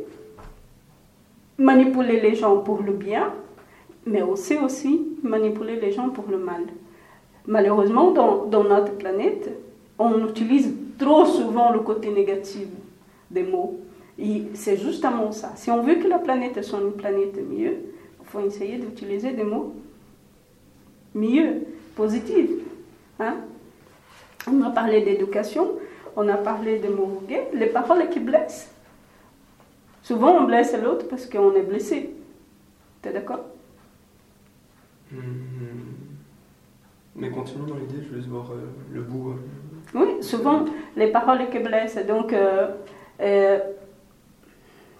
[1.58, 3.34] manipuler les gens pour le bien,
[4.06, 6.64] mais on sait aussi manipuler les gens pour le mal.
[7.48, 9.50] Malheureusement, dans, dans notre planète,
[10.00, 12.68] on utilise trop souvent le côté négatif
[13.30, 13.80] des mots.
[14.20, 15.52] Et c'est justement ça.
[15.56, 17.78] Si on veut que la planète soit une planète mieux,
[18.32, 19.76] faut essayer d'utiliser des mots
[21.14, 21.64] mieux,
[21.96, 22.50] positifs.
[23.20, 23.38] Hein?
[24.48, 25.74] On a parlé d'éducation,
[26.16, 28.74] on a parlé de mots gays, les paroles qui blessent.
[30.02, 32.10] Souvent, on blesse l'autre parce qu'on est blessé.
[33.02, 33.46] Tu es d'accord?
[35.12, 35.18] Hmm.
[37.16, 39.32] Mais continue dans l'idée, je veux voir euh, le bout.
[39.32, 39.36] Euh.
[39.94, 40.66] Oui, souvent,
[40.96, 42.00] les paroles qui blessent.
[42.08, 42.70] Donc, euh,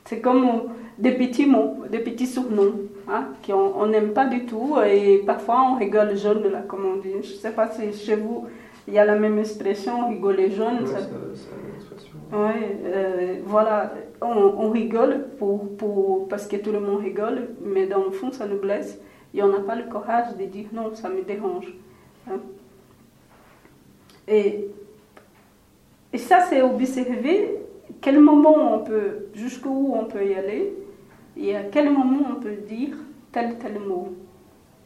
[0.06, 0.64] c'est comme
[0.98, 4.78] des petits mots, des petits surnoms, hein, qu'on n'aime pas du tout.
[4.86, 7.12] Et parfois, on rigole jaune, comme on dit.
[7.22, 8.48] Je ne sais pas si chez vous,
[8.88, 10.80] il y a la même expression, rigoler jaune.
[10.84, 11.40] Oui,
[12.34, 17.88] Oui, euh, voilà, on, on, rigole pour, pour, parce que tout le monde rigole, mais
[17.88, 19.00] dans le fond, ça nous blesse.
[19.34, 21.74] Et on n'a pas le courage de dire non, ça me dérange.
[22.30, 22.40] Hein.
[24.28, 24.70] Et
[26.14, 27.60] et ça, c'est observer
[28.02, 30.74] quel moment on peut, jusqu'où on peut y aller,
[31.42, 32.96] et à quel moment on peut dire
[33.32, 34.14] tel tel mot.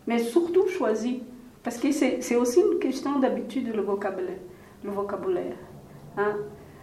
[0.08, 1.20] Mais surtout choisir,
[1.64, 4.38] parce que c'est aussi une question d'habitude le vocabulaire.
[4.84, 5.58] Le vocabulaire
[6.18, 6.36] hein.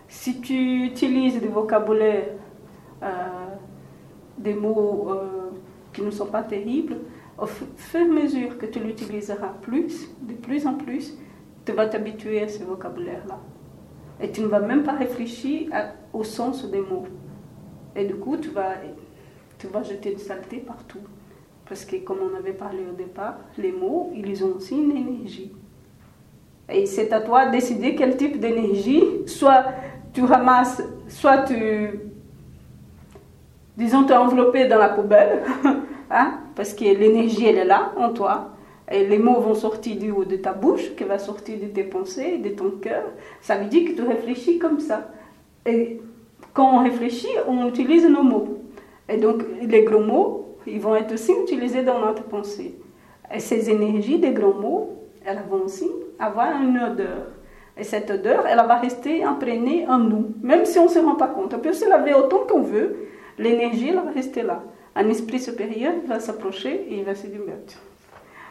[0.09, 2.35] Si tu utilises du vocabulaire,
[3.03, 3.07] euh,
[4.37, 5.51] des mots euh,
[5.93, 6.99] qui ne sont pas terribles,
[7.39, 11.17] au fur et à mesure que tu l'utiliseras plus, de plus en plus,
[11.65, 13.41] tu vas t'habituer à ce vocabulaire-là.
[14.21, 15.71] Et tu ne vas même pas réfléchir
[16.13, 17.07] au sens des mots.
[17.97, 18.75] Et du coup, tu vas,
[19.63, 20.99] tu vas jeter de saleté partout.
[21.69, 25.53] Parce que, comme on avait parlé au départ, les mots, ils ont aussi une énergie.
[26.69, 29.67] Et c'est à toi de décider quel type d'énergie, soit
[30.13, 31.91] tu ramasses, soit tu,
[33.77, 35.45] disons, tu es enveloppé dans la poubelle,
[36.11, 38.51] hein, parce que l'énergie, elle est là, en toi,
[38.91, 41.85] et les mots vont sortir du haut de ta bouche, qui va sortir de tes
[41.85, 43.05] pensées, de ton cœur.
[43.41, 45.09] Ça veut dire que tu réfléchis comme ça.
[45.65, 46.01] Et
[46.53, 48.62] quand on réfléchit, on utilise nos mots.
[49.13, 52.75] Et donc, les gros mots, ils vont être aussi utilisés dans notre pensée.
[53.35, 55.89] Et ces énergies des grands mots, elles vont aussi
[56.19, 57.27] avoir une odeur.
[57.77, 61.15] Et cette odeur, elle va rester imprégnée en nous, même si on ne se rend
[61.15, 61.55] pas compte.
[61.55, 62.97] On peut se laver autant qu'on veut,
[63.39, 64.63] l'énergie, elle va rester là.
[64.95, 67.41] Un esprit supérieur va s'approcher et il va se dire,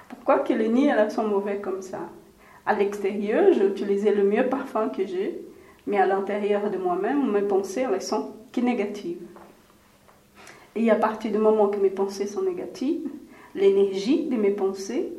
[0.09, 1.99] pourquoi que les nids elles sont mauvais comme ça?
[2.65, 5.41] À l'extérieur, j'ai utilisé le mieux parfum que j'ai,
[5.85, 9.30] mais à l'intérieur de moi-même, mes pensées elles sont que négatives.
[10.75, 13.09] Et à partir du moment que mes pensées sont négatives,
[13.55, 15.11] l'énergie de mes pensées,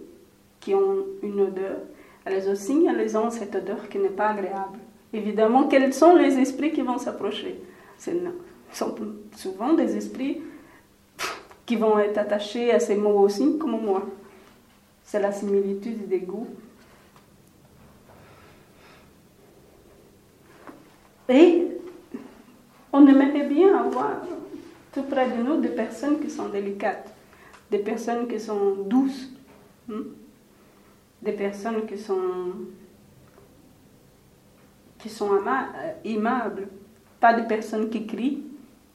[0.60, 1.78] qui ont une odeur,
[2.24, 4.78] elles aussi, elles ont cette odeur qui n'est pas agréable.
[5.12, 7.60] Évidemment, quels sont les esprits qui vont s'approcher?
[7.98, 8.10] Ce
[8.72, 8.94] sont
[9.36, 10.40] souvent des esprits
[11.66, 14.02] qui vont être attachés à ces mots aussi, comme moi
[15.04, 16.46] c'est la similitude des goûts.
[21.28, 21.66] Et
[22.92, 24.22] on aimerait bien avoir
[24.92, 27.12] tout près de nous des personnes qui sont délicates,
[27.70, 29.30] des personnes qui sont douces,
[29.90, 30.02] hein,
[31.22, 32.52] des personnes qui sont,
[34.98, 35.30] qui sont
[36.04, 36.68] aimables,
[37.18, 38.42] pas des personnes qui crient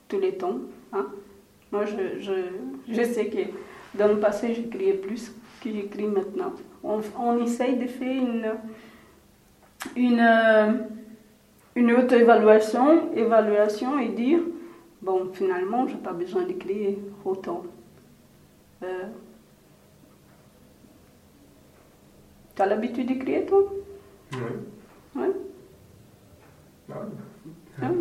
[0.07, 0.59] tous les temps.
[0.93, 1.07] Hein?
[1.71, 2.33] Moi, je, je,
[2.87, 5.31] je sais que dans le passé, je criais plus
[5.61, 6.53] que j'écris maintenant.
[6.83, 8.51] On, on, essaye de faire une,
[9.95, 10.73] une, euh,
[11.75, 14.39] une auto-évaluation évaluation et dire
[15.01, 17.63] bon, finalement, je n'ai pas besoin d'écrire autant.
[18.83, 19.07] Euh,
[22.55, 23.63] tu as l'habitude d'écrire, toi?
[24.33, 24.39] Oui.
[25.15, 25.27] Oui
[26.89, 26.95] ah,
[27.81, 27.93] hein?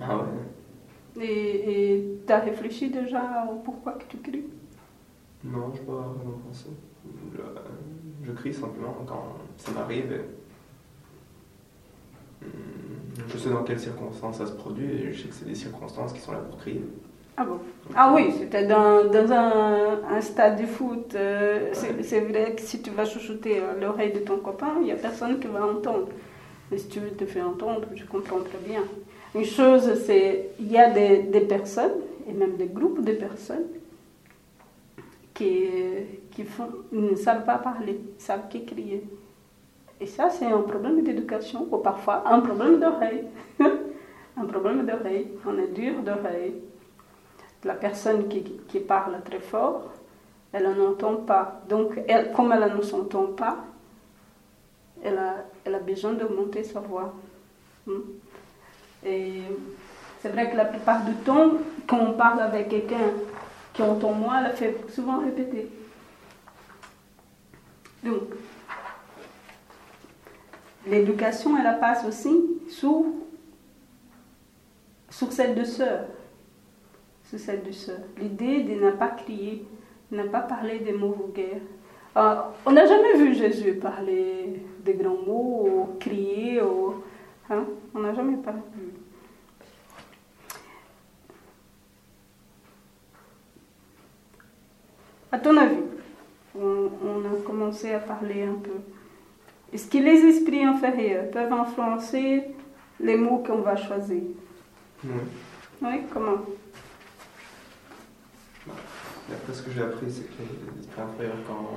[0.00, 1.24] ah ouais.
[1.24, 4.44] Et tu as réfléchi déjà au pourquoi que tu écris
[5.44, 6.68] Non, je n'ai pas vraiment pensé
[8.22, 10.22] je crie simplement quand ça m'arrive.
[13.28, 16.12] Je sais dans quelles circonstances ça se produit et je sais que c'est des circonstances
[16.12, 16.82] qui sont là pour crier.
[17.36, 17.58] Ah bon?
[17.94, 21.14] Ah oui, c'était dans, dans un, un, stade de foot.
[21.14, 21.70] Euh,
[22.02, 25.38] c'est vrai que si tu vas chouchouter l'oreille de ton copain, il n'y a personne
[25.40, 26.08] qui va entendre.
[26.70, 28.82] Mais si tu veux te faire entendre, je comprends très bien.
[29.34, 33.66] Une chose, c'est il y a des, des personnes, et même des groupes de personnes,
[35.32, 35.66] qui,
[36.30, 39.00] qui font, ne savent pas parler, ne savent qu'écrire.
[40.00, 43.24] Et ça, c'est un problème d'éducation ou parfois un problème d'oreille.
[44.36, 45.28] un problème d'oreille.
[45.46, 46.54] On est dur d'oreille.
[47.64, 49.92] La personne qui, qui, parle très fort,
[50.52, 51.60] elle n'entend pas.
[51.68, 53.58] Donc, elle, comme elle ne s'entend pas,
[55.04, 57.12] elle a, elle a besoin d'augmenter sa voix.
[57.86, 58.00] Hmm.
[59.04, 59.42] Et
[60.20, 61.52] c'est vrai que la plupart du temps,
[61.86, 63.12] quand on parle avec quelqu'un
[63.74, 65.70] qui entend moins, elle fait souvent répéter.
[68.02, 68.22] Donc,
[70.86, 72.30] l'éducation, elle passe aussi
[72.68, 73.04] sur,
[75.08, 76.06] sur celle de sœur.
[77.24, 78.00] Celle de sœur.
[78.18, 79.64] L'idée de ne pas crier,
[80.10, 81.60] de ne pas parler des mots vulgaires.
[82.14, 87.04] Ah, on n'a jamais vu Jésus parler de grands mots, ou crier, ou,
[87.48, 87.64] hein?
[87.94, 88.60] on n'a jamais parlé.
[95.32, 95.76] À ton avis,
[96.58, 98.72] on, a commencé à parler un peu.
[99.72, 102.44] Est-ce que les esprits inférieurs peuvent influencer
[102.98, 104.22] les mots qu'on va choisir?
[105.04, 105.10] Oui.
[105.82, 106.38] Oui, comment?
[109.28, 111.68] D'après ce que j'ai appris, c'est que les esprits inférieurs, quand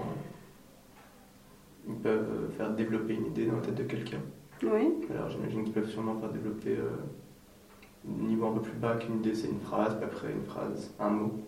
[1.87, 4.19] ils peuvent faire développer une idée dans la tête de quelqu'un.
[4.63, 5.05] Oui.
[5.11, 6.89] Alors j'imagine qu'ils peuvent sûrement faire développer euh,
[8.07, 10.93] un niveau un peu plus bas qu'une idée, c'est une phrase, puis après une phrase,
[10.99, 11.39] un mot.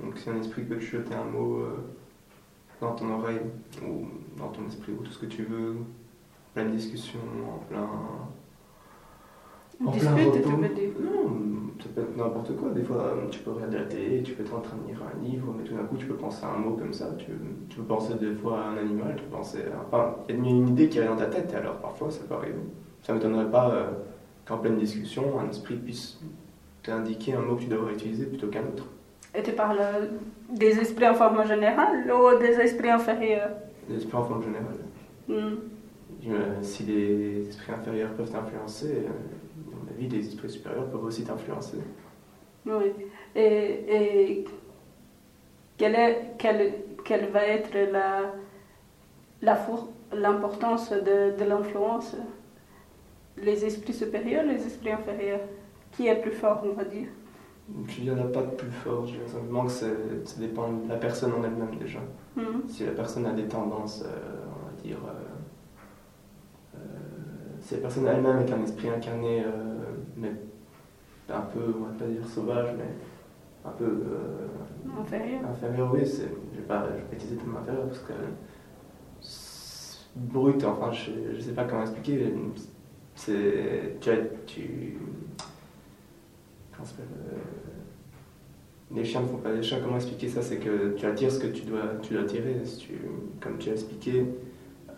[0.00, 1.76] Donc si un esprit peut te jeter un mot euh,
[2.80, 3.40] dans ton oreille,
[3.82, 4.06] ou
[4.38, 7.88] dans ton esprit, ou tout ce que tu veux, en pleine discussion, en plein...
[9.86, 12.70] En dispute, tu veux dire Non, ça peut être n'importe quoi.
[12.70, 15.24] Des fois, tu peux regarder la télé, tu peux être en train de lire un
[15.24, 17.06] livre, mais tout d'un coup, tu peux penser à un mot comme ça.
[17.16, 17.26] Tu,
[17.68, 19.86] tu peux penser des fois à un animal, tu peux penser à...
[19.86, 22.20] Enfin, il y a une idée qui arrive dans ta tête, et alors parfois, ça
[22.28, 22.58] peut arriver.
[23.02, 23.90] Ça ne m'étonnerait pas euh,
[24.44, 26.18] qu'en pleine discussion, un esprit puisse
[26.82, 28.86] t'indiquer un mot que tu devrais utiliser plutôt qu'un autre.
[29.34, 29.78] Et tu parles
[30.50, 33.50] des esprits en forme générale ou des esprits inférieurs
[33.88, 34.78] Des esprits en forme générale.
[35.28, 35.56] Hmm.
[36.62, 41.24] Si les esprits inférieurs peuvent t'influencer, euh, à mon avis, les esprits supérieurs peuvent aussi
[41.24, 41.78] t'influencer.
[42.66, 42.92] Oui.
[43.34, 43.40] Et,
[43.88, 44.44] et
[45.76, 46.74] quelle, est, quelle,
[47.04, 48.34] quelle, va être la,
[50.12, 52.16] l'importance de, de l'influence?
[53.36, 55.40] Les esprits supérieurs, les esprits inférieurs?
[55.92, 57.08] Qui est plus fort, on va dire?
[57.98, 59.86] Il n'y en a pas de plus fort, je dirais simplement que ça
[60.38, 62.00] dépend de la personne en elle-même déjà.
[62.36, 62.62] Mhm.
[62.68, 66.78] Si la personne a des tendances, euh, on va dire, euh, euh,
[67.60, 69.44] si la personne elle-même est un esprit incarné,
[70.16, 70.32] mais
[71.28, 74.02] un peu, on va pas dire sauvage, mais un peu
[74.98, 75.40] inférieur.
[75.50, 78.12] Inférieur, oui, je vais pas utiliser le terme inférieur parce que
[80.16, 82.32] brut, enfin je ne sais pas comment expliquer,
[83.14, 84.10] c'est tu,
[84.46, 84.98] tu
[88.94, 89.78] les chiens ne font pas des chiens.
[89.82, 90.42] Comment expliquer ça?
[90.42, 92.22] C'est que tu attires ce que tu dois, tu dois
[93.40, 94.24] comme tu as expliqué,
[94.88, 94.94] euh,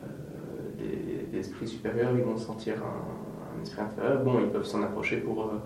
[1.32, 4.22] les, esprits supérieurs, ils vont sentir un, esprit inférieur.
[4.24, 5.58] Bon, ils peuvent s'en approcher pour, euh,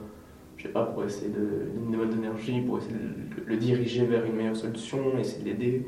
[0.56, 4.24] je sais pas, pour essayer de une mode d'énergie, pour essayer de le, diriger vers
[4.24, 5.86] une meilleure solution, essayer de l'aider.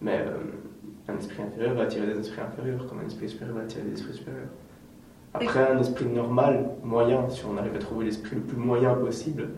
[0.00, 0.24] Mais
[1.08, 3.92] un esprit inférieur va attirer des esprits inférieurs, comme un esprit supérieur va attirer des
[3.92, 4.48] esprits supérieurs.
[5.34, 9.48] Après, un esprit normal, moyen, si on arrive à trouver l'esprit le plus moyen possible,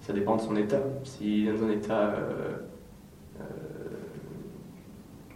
[0.00, 0.80] ça dépend de son état.
[1.04, 2.56] S'il est dans un état euh,
[3.40, 3.44] euh,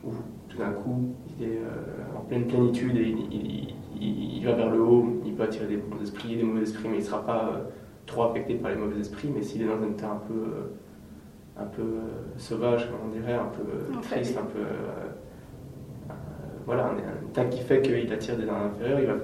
[0.05, 0.11] où
[0.49, 3.15] tout d'un coup il est euh, en pleine plénitude et
[4.01, 6.97] il, va vers le haut, il peut attirer des bons esprits, des mauvais esprits, mais
[6.97, 7.61] il ne sera pas
[8.07, 9.31] trop affecté par les mauvais esprits.
[9.33, 10.45] Mais s'il est dans un état un peu,
[11.57, 11.85] un peu
[12.37, 14.65] sauvage, comme on dirait, un peu triste, un peu.
[16.67, 19.15] voilà, un, état qui fait qu'il attire des inférieurs, il va,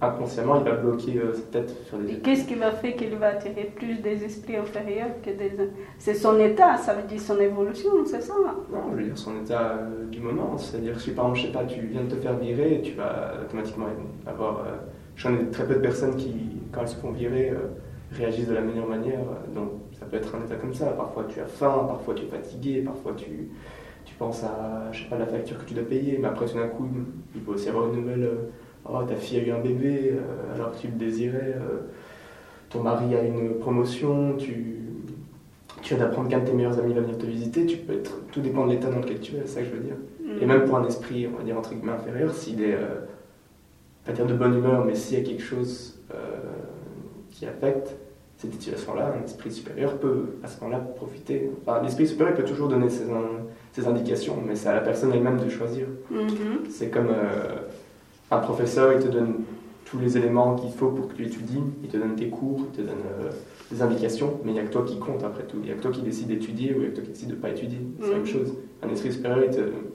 [0.00, 3.28] inconsciemment, il va bloquer euh, sa tête sur les Qu'est-ce qui va faire qu'il va
[3.28, 5.52] attirer plus des esprits inférieurs que des...
[5.98, 8.34] C'est son état, ça veut dire son évolution, c'est ça?
[8.72, 10.56] Non, je veux dire son état euh, du moment.
[10.56, 12.92] C'est-à-dire que si par exemple, je sais pas, tu viens de te faire virer, tu
[12.92, 13.86] vas automatiquement
[14.26, 14.58] avoir...
[14.60, 14.76] Euh,
[15.16, 16.32] J'en ai très peu de personnes qui,
[16.70, 17.52] quand elles se font virer,
[18.12, 19.18] réagissent de la meilleure manière.
[19.52, 20.86] Donc ça peut être un état comme ça.
[20.92, 23.48] Parfois tu as faim, parfois tu es fatigué, parfois tu,
[24.04, 26.56] tu penses à, je sais pas, la facture que tu dois payer, mais après tout
[26.56, 26.88] d'un coup,
[27.34, 28.30] il peut aussi avoir une nouvelle
[28.92, 31.80] oh, ta fille a eu un bébé euh, alors que tu le désirais, euh,
[32.70, 34.76] ton mari a une promotion, tu,
[35.82, 38.20] tu viens d'apprendre qu'un de tes meilleurs amis va venir te visiter, tu peux être,
[38.32, 39.96] tout dépend de l'état dans lequel tu es, c'est ça que je veux dire.
[40.40, 40.48] Et mm.
[40.48, 43.00] même pour un esprit, on va dire entre guillemets inférieur, s'il est, euh,
[44.04, 45.94] pas dire de bonne humeur, mais s'il y a quelque chose
[47.30, 47.94] qui affecte
[48.38, 51.50] cette situation-là, un esprit supérieur peut à ce moment-là profiter.
[51.60, 53.04] Enfin, l'esprit supérieur peut toujours donner ses,
[53.72, 55.86] ses, indications, mais c'est à la personne elle-même de choisir.
[56.10, 56.70] Mm-hmm.
[56.70, 57.10] C'est comme
[58.30, 59.44] un professeur, il te donne
[59.84, 62.76] tous les éléments qu'il faut pour que tu étudies, il te donne tes cours, il
[62.76, 63.30] te donne euh,
[63.70, 65.56] des indications, mais il n'y a que toi qui compte après tout.
[65.62, 67.10] Il n'y a que toi qui décide d'étudier ou il n'y a que toi qui
[67.10, 67.78] décide de ne pas étudier.
[68.00, 68.26] C'est la même Mhm.
[68.26, 68.54] chose.
[68.82, 69.44] Un esprit supérieur,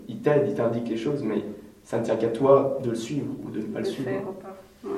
[0.08, 1.44] il t'aide, il t'indique les choses, mais
[1.84, 4.10] ça ne tient qu'à toi de le suivre ou de ne pas le de suivre.
[4.10, 4.58] faire ou pas.
[4.84, 4.90] Ouais.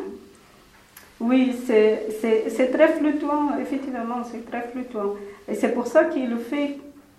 [1.21, 5.15] Oui, c'est- très fluctuant, effectivement, c'est très fluctuant.
[5.47, 6.77] Et c'est pour ça que le fait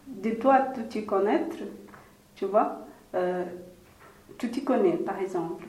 [0.09, 1.57] de toi de t'y connaître,
[2.35, 2.81] tu vois,
[3.15, 3.45] euh,
[4.39, 5.65] tu t'y connais, par exemple.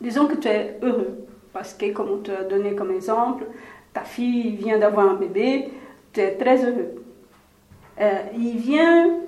[0.00, 3.44] Disons que tu es heureux, parce que, comme on te a donné comme exemple,
[3.92, 5.68] ta fille vient d'avoir un bébé,
[6.12, 6.94] tu es très heureux.
[8.00, 9.20] Euh, il vient,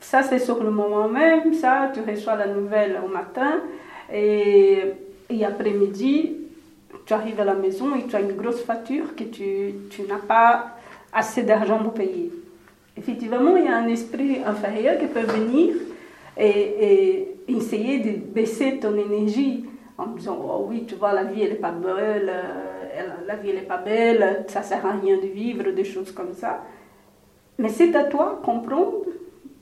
[0.00, 3.60] ça c'est sur le moment même, ça, tu reçois la nouvelle au matin,
[4.12, 4.94] et,
[5.44, 6.36] après-midi,
[7.04, 10.18] tu arrives à la maison et tu as une grosse facture que tu, tu n'as
[10.18, 10.76] pas
[11.12, 12.30] assez d'argent pour payer.
[12.96, 15.74] Effectivement, il y a un esprit inférieur qui peut venir
[16.38, 19.64] et essayer de baisser ton énergie
[19.98, 23.50] en disant oh oui tu vois la vie elle est pas belle euh, la vie
[23.50, 26.62] elle est pas belle ça sert à rien de vivre des choses comme ça
[27.58, 29.04] mais c'est à toi de comprendre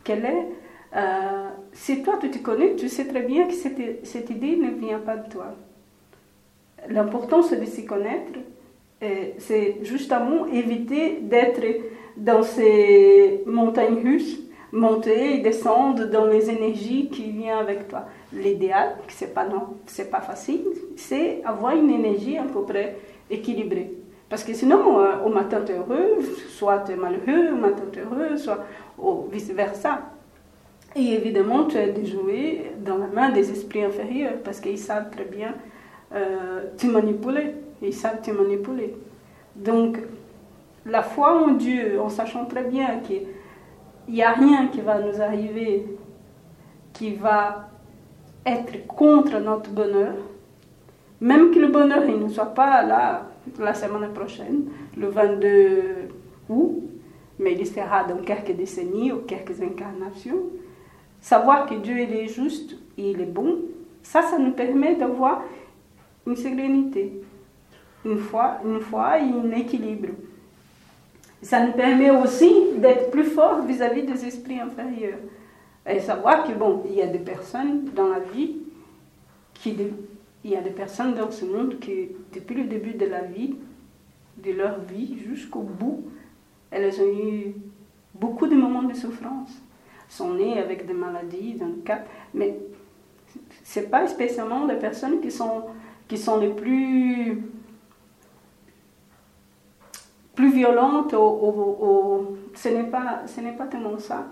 [0.04, 0.46] quelle est
[0.94, 4.70] euh, si toi tu te connais tu sais très bien que cette, cette idée ne
[4.70, 5.54] vient pas de toi
[6.88, 8.38] l'important c'est de s'y connaître
[9.02, 11.62] et c'est justement éviter d'être
[12.16, 18.06] dans ces montagnes russes monter et descendre dans les énergies qui viennent avec toi.
[18.32, 19.46] L'idéal, c'est pas
[20.10, 20.62] pas facile,
[20.96, 22.96] c'est avoir une énergie à peu près
[23.30, 23.92] équilibrée.
[24.28, 27.84] Parce que sinon, euh, au matin tu es heureux, soit tu es malheureux, au matin
[27.92, 28.64] tu es heureux, soit
[29.30, 30.00] vice versa.
[30.96, 35.26] Et évidemment, tu es déjoué dans la main des esprits inférieurs parce qu'ils savent très
[35.26, 35.54] bien
[36.14, 37.54] euh, te manipuler.
[37.82, 38.96] Ils savent te manipuler.
[39.54, 39.98] Donc,
[40.86, 43.26] la foi en Dieu, en sachant très bien qu'il
[44.08, 45.84] n'y a rien qui va nous arriver
[46.96, 47.68] qui va
[48.46, 50.14] être contre notre bonheur,
[51.20, 53.28] même que le bonheur il ne soit pas là
[53.58, 54.66] la semaine prochaine,
[54.96, 55.82] le 22
[56.48, 56.82] août,
[57.38, 60.38] mais il sera dans quelques décennies ou quelques incarnations.
[61.20, 63.58] Savoir que Dieu il est juste et il est bon,
[64.02, 65.42] ça, ça nous permet d'avoir
[66.26, 67.20] une sérénité,
[68.04, 70.10] une foi, une foi et un équilibre.
[71.42, 75.18] Ça nous permet aussi d'être plus forts vis-à-vis des esprits inférieurs.
[75.88, 78.56] Et savoir que, bon, il y a des personnes dans la vie,
[79.54, 79.76] qui,
[80.44, 83.56] il y a des personnes dans ce monde qui, depuis le début de la vie,
[84.38, 86.04] de leur vie jusqu'au bout,
[86.70, 87.54] elles ont eu
[88.14, 89.50] beaucoup de moments de souffrance.
[90.08, 92.56] Sont nées avec des maladies, des handicaps, mais
[93.64, 95.64] ce n'est pas spécialement les personnes qui sont,
[96.06, 97.42] qui sont les plus
[100.36, 104.26] plus violente, au, ce n'est pas, ce n'est pas tellement ça.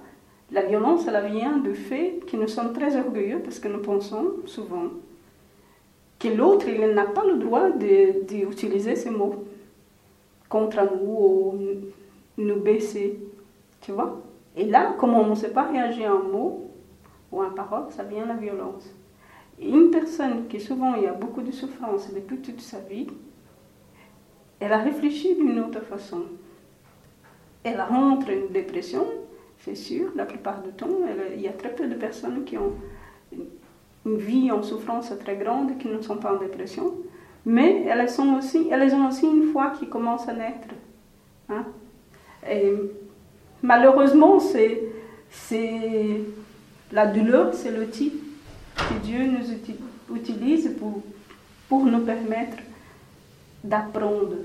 [0.53, 4.35] La violence, elle vient du fait que nous sommes très orgueilleux parce que nous pensons
[4.47, 4.89] souvent
[6.19, 9.45] que l'autre, il n'a pas le droit d'utiliser ces mots
[10.49, 11.59] contre nous ou
[12.39, 13.19] nous baisser.
[13.81, 14.23] Tu vois?
[14.57, 16.71] Et là, comme on ne sait pas réagir à un mot
[17.33, 18.89] ou à une parole, ça vient la violence.
[19.61, 23.07] Une personne qui souvent il y a beaucoup de souffrance depuis toute sa vie,
[24.61, 26.23] elle a réfléchi d'une autre façon.
[27.63, 29.05] Elle rentre en dépression,
[29.65, 30.89] c'est sûr, la plupart du temps.
[31.35, 32.75] Il y a très peu de personnes qui ont
[34.05, 36.95] une vie en souffrance très grande qui ne sont pas en dépression.
[37.47, 40.69] Mais elles, ont aussi une foi qui commence à naître.
[41.49, 41.65] Hein?
[42.49, 42.73] Et
[43.63, 44.83] malheureusement, c'est
[46.93, 48.13] la douleur, c'est l'outil
[48.77, 51.03] que Dieu nous utilise pour,
[51.69, 52.59] pour nous permettre
[53.63, 54.37] d'apprendre.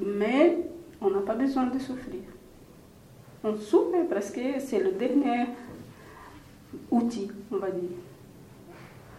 [0.00, 0.58] Mais
[1.00, 2.20] on n'a pas besoin de souffrir.
[3.42, 5.46] On souffre parce que c'est le dernier
[6.90, 7.90] outil, on va dire.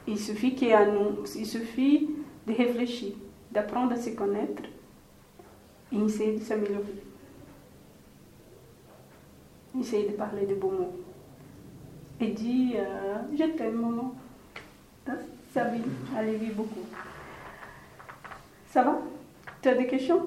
[0.07, 2.09] Il suffit, qu'il nous, il suffit
[2.47, 3.13] de réfléchir,
[3.51, 4.63] d'apprendre à se connaître
[5.91, 7.03] et essayer de s'améliorer.
[9.79, 10.95] Essayer de parler de bons mots.
[12.19, 14.13] Et dire euh, Je t'aime, maman.
[15.53, 15.81] Ça vit,
[16.15, 16.85] allévie beaucoup.
[18.67, 18.99] Ça va?
[19.61, 20.25] Tu as des questions?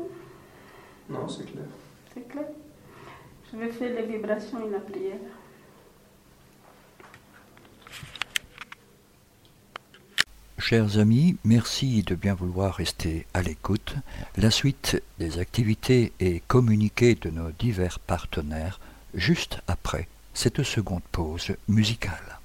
[1.09, 1.65] Non, c'est clair.
[2.13, 2.47] C'est clair?
[3.55, 5.21] Je vais faire les vibrations et.
[10.59, 13.95] Chers amis, merci de bien vouloir rester à l'écoute.
[14.37, 18.81] La suite des activités et communiqués de nos divers partenaires
[19.13, 22.41] juste après cette seconde pause musicale.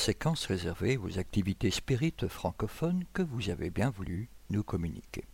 [0.00, 5.26] Séquence réservée aux activités spirites francophones que vous avez bien voulu nous communiquer.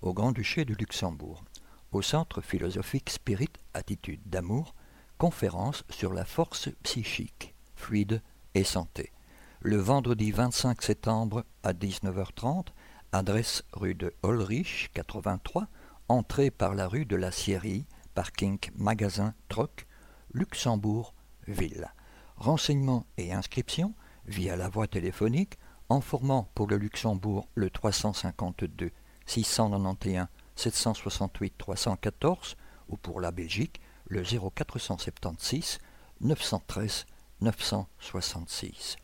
[0.00, 1.44] Au Grand-Duché de Luxembourg,
[1.92, 4.74] au Centre philosophique Spirit Attitude d'amour,
[5.18, 8.22] conférence sur la force psychique, fluide
[8.54, 9.12] et santé.
[9.60, 12.68] Le vendredi 25 septembre à 19h30,
[13.12, 15.68] adresse rue de Holrich 83,
[16.08, 19.86] entrée par la rue de la Sierrie, parking magasin Troc,
[20.32, 21.12] Luxembourg,
[21.46, 21.92] ville.
[22.40, 23.92] Renseignements et inscriptions
[24.24, 25.58] via la voie téléphonique
[25.90, 28.92] en formant pour le Luxembourg le 352
[29.26, 30.26] 691
[30.56, 32.56] 768 314
[32.88, 35.80] ou pour la Belgique le 0476
[36.22, 37.04] 913
[37.42, 38.96] 966.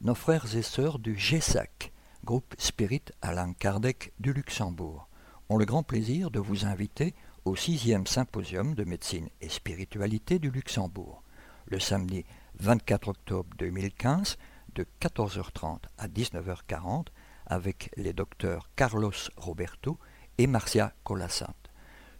[0.00, 1.92] Nos frères et sœurs du GESAC,
[2.24, 5.08] groupe Spirit Alain Kardec du Luxembourg,
[5.48, 10.52] ont le grand plaisir de vous inviter au sixième symposium de médecine et spiritualité du
[10.52, 11.24] Luxembourg,
[11.66, 12.24] le samedi
[12.60, 14.36] 24 octobre 2015
[14.74, 17.06] de 14h30 à 19h40
[17.46, 19.98] avec les docteurs Carlos Roberto
[20.38, 21.70] et Marcia Colassante.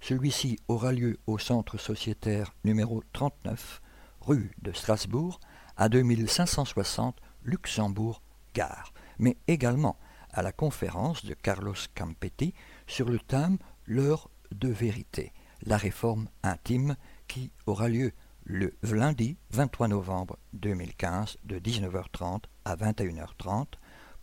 [0.01, 3.83] Celui-ci aura lieu au centre sociétaire numéro 39,
[4.21, 5.41] rue de Strasbourg,
[5.77, 9.99] à 2560 Luxembourg-Gare, mais également
[10.33, 12.55] à la conférence de Carlos Campetti
[12.87, 15.33] sur le thème L'heure de vérité,
[15.63, 16.97] la réforme intime
[17.27, 18.13] qui aura lieu
[18.49, 23.67] le lundi 23 novembre 2015 de 19h30 à 21h30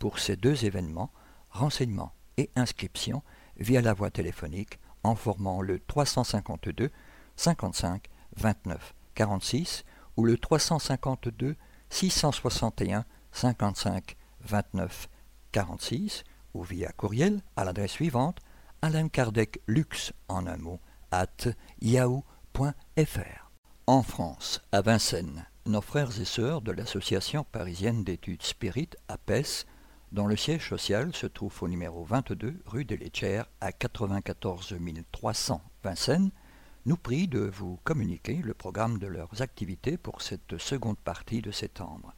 [0.00, 1.12] pour ces deux événements,
[1.50, 3.22] renseignements et inscriptions
[3.56, 6.90] via la voie téléphonique en formant le 352
[7.36, 9.84] 55 29 46
[10.16, 11.54] ou le 352
[11.88, 15.08] 661 55 29
[15.52, 16.24] 46
[16.54, 18.40] ou via courriel à l'adresse suivante
[18.82, 20.80] Alain Kardec Lux en un mot
[21.12, 21.48] at
[21.80, 23.45] yahoo.fr.
[23.88, 29.64] En France, à Vincennes, nos frères et sœurs de l'Association parisienne d'études spirites APES,
[30.10, 34.74] dont le siège social se trouve au numéro 22 rue des Léchères à 94
[35.12, 36.32] 300 Vincennes,
[36.84, 41.52] nous prient de vous communiquer le programme de leurs activités pour cette seconde partie de
[41.52, 42.12] septembre.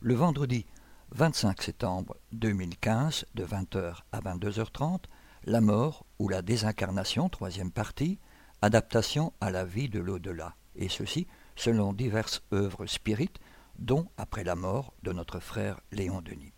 [0.00, 0.66] Le vendredi
[1.12, 5.02] 25 septembre 2015, de 20h à 22h30,
[5.44, 8.18] La mort ou la désincarnation, troisième partie,
[8.60, 11.26] adaptation à la vie de l'au-delà et ceci
[11.56, 13.38] selon diverses œuvres spirites,
[13.78, 16.52] dont Après la mort de notre frère Léon Denis.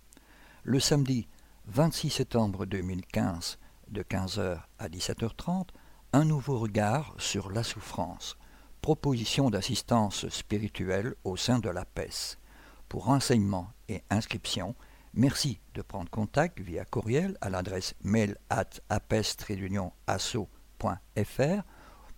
[0.64, 1.28] Le samedi
[1.66, 3.58] 26 septembre 2015,
[3.88, 5.68] de 15h à 17h30,
[6.12, 8.36] un nouveau regard sur la souffrance,
[8.80, 12.38] proposition d'assistance spirituelle au sein de la PES.
[12.88, 14.74] Pour renseignements et inscriptions,
[15.14, 19.62] merci de prendre contact via courriel à l'adresse mail at apes-asso.fr,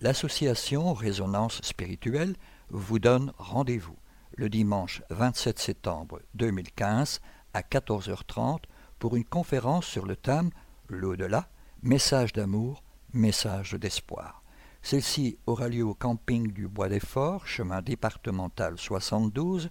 [0.00, 2.34] l'association Résonance Spirituelle
[2.70, 3.96] vous donne rendez-vous
[4.34, 7.20] le dimanche 27 septembre 2015
[7.54, 8.62] à 14h30
[8.98, 10.50] pour une conférence sur le thème
[10.88, 11.48] L'au-delà,
[11.82, 12.82] message d'amour,
[13.12, 14.42] message d'espoir.
[14.82, 19.70] Celle-ci aura lieu au camping du Bois des Forts, chemin départemental 72,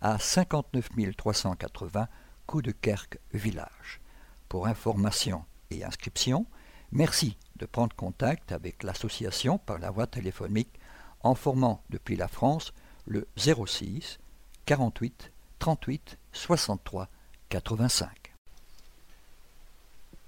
[0.00, 2.08] à 59 380
[2.46, 4.00] Coup de Kerque Village.
[4.48, 6.46] Pour information et inscription,
[6.92, 10.80] merci de prendre contact avec l'association par la voie téléphonique
[11.22, 12.72] en formant depuis la France
[13.06, 14.18] le 06
[14.64, 17.08] 48 38 63
[17.50, 18.23] 85.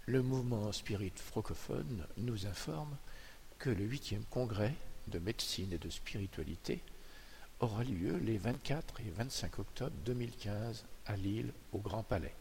[0.08, 2.96] Le mouvement spirit francophone nous informe
[3.58, 4.72] que le 8e congrès
[5.08, 6.80] de médecine et de spiritualité
[7.58, 12.34] aura lieu les 24 et 25 octobre 2015 à Lille, au Grand Palais.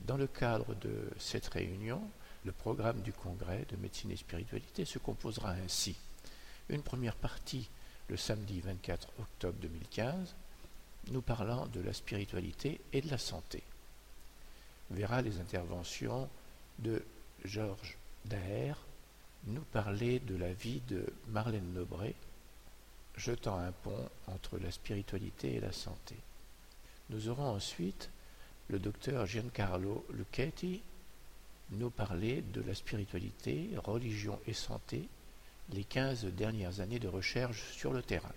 [0.00, 2.02] Dans le cadre de cette réunion,
[2.44, 5.96] le programme du congrès de médecine et spiritualité se composera ainsi.
[6.68, 7.70] Une première partie
[8.10, 10.34] le samedi 24 octobre 2015,
[11.12, 13.62] nous parlant de la spiritualité et de la santé.
[14.90, 16.28] Verra les interventions
[16.78, 17.02] de
[17.44, 18.74] Georges Daher
[19.46, 22.14] nous parler de la vie de Marlène Nobré,
[23.16, 26.16] jetant un pont entre la spiritualité et la santé.
[27.08, 28.10] Nous aurons ensuite
[28.68, 30.82] le docteur Giancarlo Lucchetti
[31.72, 35.08] nous parler de la spiritualité, religion et santé,
[35.72, 38.32] les 15 dernières années de recherche sur le terrain.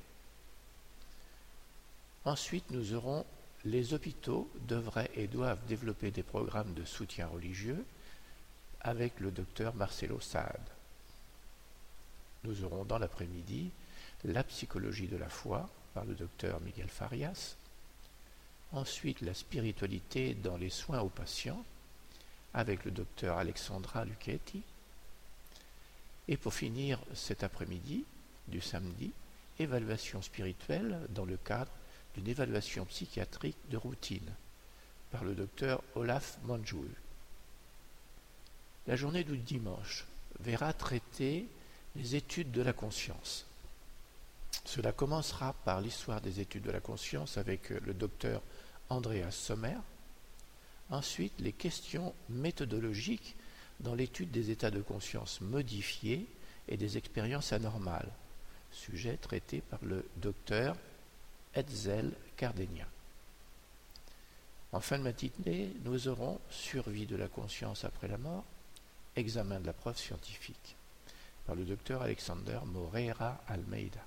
[2.25, 3.25] Ensuite, nous aurons
[3.65, 7.85] les hôpitaux devraient et doivent développer des programmes de soutien religieux
[8.81, 10.61] avec le docteur Marcelo Saad.
[12.43, 13.71] Nous aurons dans l'après-midi
[14.25, 17.55] la psychologie de la foi par le docteur Miguel Farias,
[18.73, 21.63] ensuite la spiritualité dans les soins aux patients
[22.53, 24.61] avec le docteur Alexandra Lucchetti,
[26.27, 28.05] et pour finir cet après-midi
[28.47, 29.11] du samedi,
[29.59, 31.71] évaluation spirituelle dans le cadre
[32.15, 34.33] d'une évaluation psychiatrique de routine
[35.11, 36.89] par le docteur Olaf Manjoul.
[38.87, 40.05] La journée du dimanche
[40.39, 41.47] verra traiter
[41.95, 43.45] les études de la conscience.
[44.65, 48.41] Cela commencera par l'histoire des études de la conscience avec le docteur
[48.89, 49.77] Andreas Sommer.
[50.89, 53.35] Ensuite, les questions méthodologiques
[53.79, 56.27] dans l'étude des états de conscience modifiés
[56.67, 58.11] et des expériences anormales,
[58.71, 60.75] sujet traité par le docteur
[64.71, 68.43] En fin de matinée, nous aurons survie de la conscience après la mort,
[69.15, 70.75] examen de la preuve scientifique,
[71.45, 74.03] par le docteur Alexander Moreira Almeida.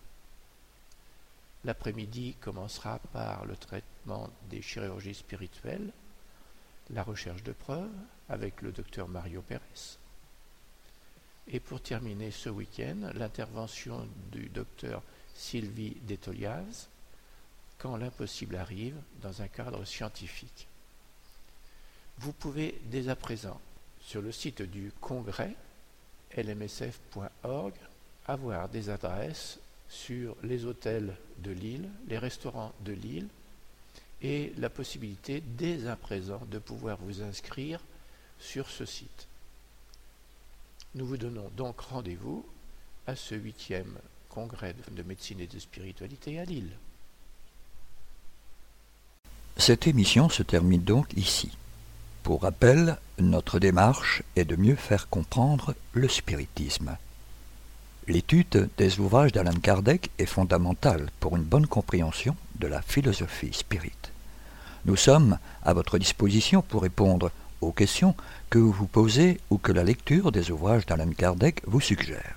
[1.64, 5.92] L'après-midi commencera par le traitement des chirurgies spirituelles,
[6.90, 7.90] la recherche de preuves
[8.28, 9.98] avec le docteur Mario Pérez.
[11.48, 15.02] Et pour terminer ce week-end, l'intervention du docteur
[15.34, 16.88] Sylvie Detoliaz,
[17.78, 20.66] quand l'impossible arrive dans un cadre scientifique.
[22.18, 23.60] Vous pouvez dès à présent,
[24.00, 25.54] sur le site du congrès
[26.36, 27.74] lmsf.org,
[28.26, 29.58] avoir des adresses
[29.88, 33.28] sur les hôtels de Lille, les restaurants de Lille,
[34.22, 37.80] et la possibilité dès à présent de pouvoir vous inscrire
[38.40, 39.28] sur ce site.
[40.94, 42.44] Nous vous donnons donc rendez-vous
[43.06, 43.98] à ce huitième
[44.30, 46.72] congrès de médecine et de spiritualité à Lille.
[49.56, 51.56] Cette émission se termine donc ici.
[52.22, 56.96] Pour rappel, notre démarche est de mieux faire comprendre le spiritisme.
[58.06, 63.92] L'étude des ouvrages d'Alan Kardec est fondamentale pour une bonne compréhension de la philosophie spirit.
[64.84, 67.30] Nous sommes à votre disposition pour répondre
[67.60, 68.14] aux questions
[68.50, 72.36] que vous vous posez ou que la lecture des ouvrages d'Alan Kardec vous suggère.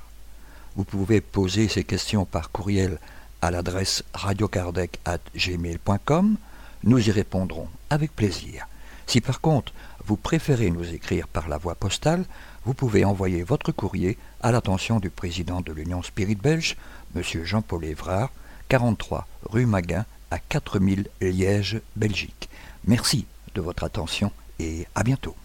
[0.75, 2.99] Vous pouvez poser ces questions par courriel
[3.41, 6.37] à l'adresse radiokardec.gmail.com.
[6.83, 8.67] Nous y répondrons avec plaisir.
[9.05, 9.73] Si par contre
[10.05, 12.25] vous préférez nous écrire par la voie postale,
[12.65, 16.77] vous pouvez envoyer votre courrier à l'attention du président de l'Union Spirit Belge,
[17.15, 17.23] M.
[17.43, 18.31] Jean-Paul Évrard,
[18.69, 22.49] 43 rue Maguin à 4000 Liège, Belgique.
[22.85, 23.25] Merci
[23.55, 25.35] de votre attention et à bientôt.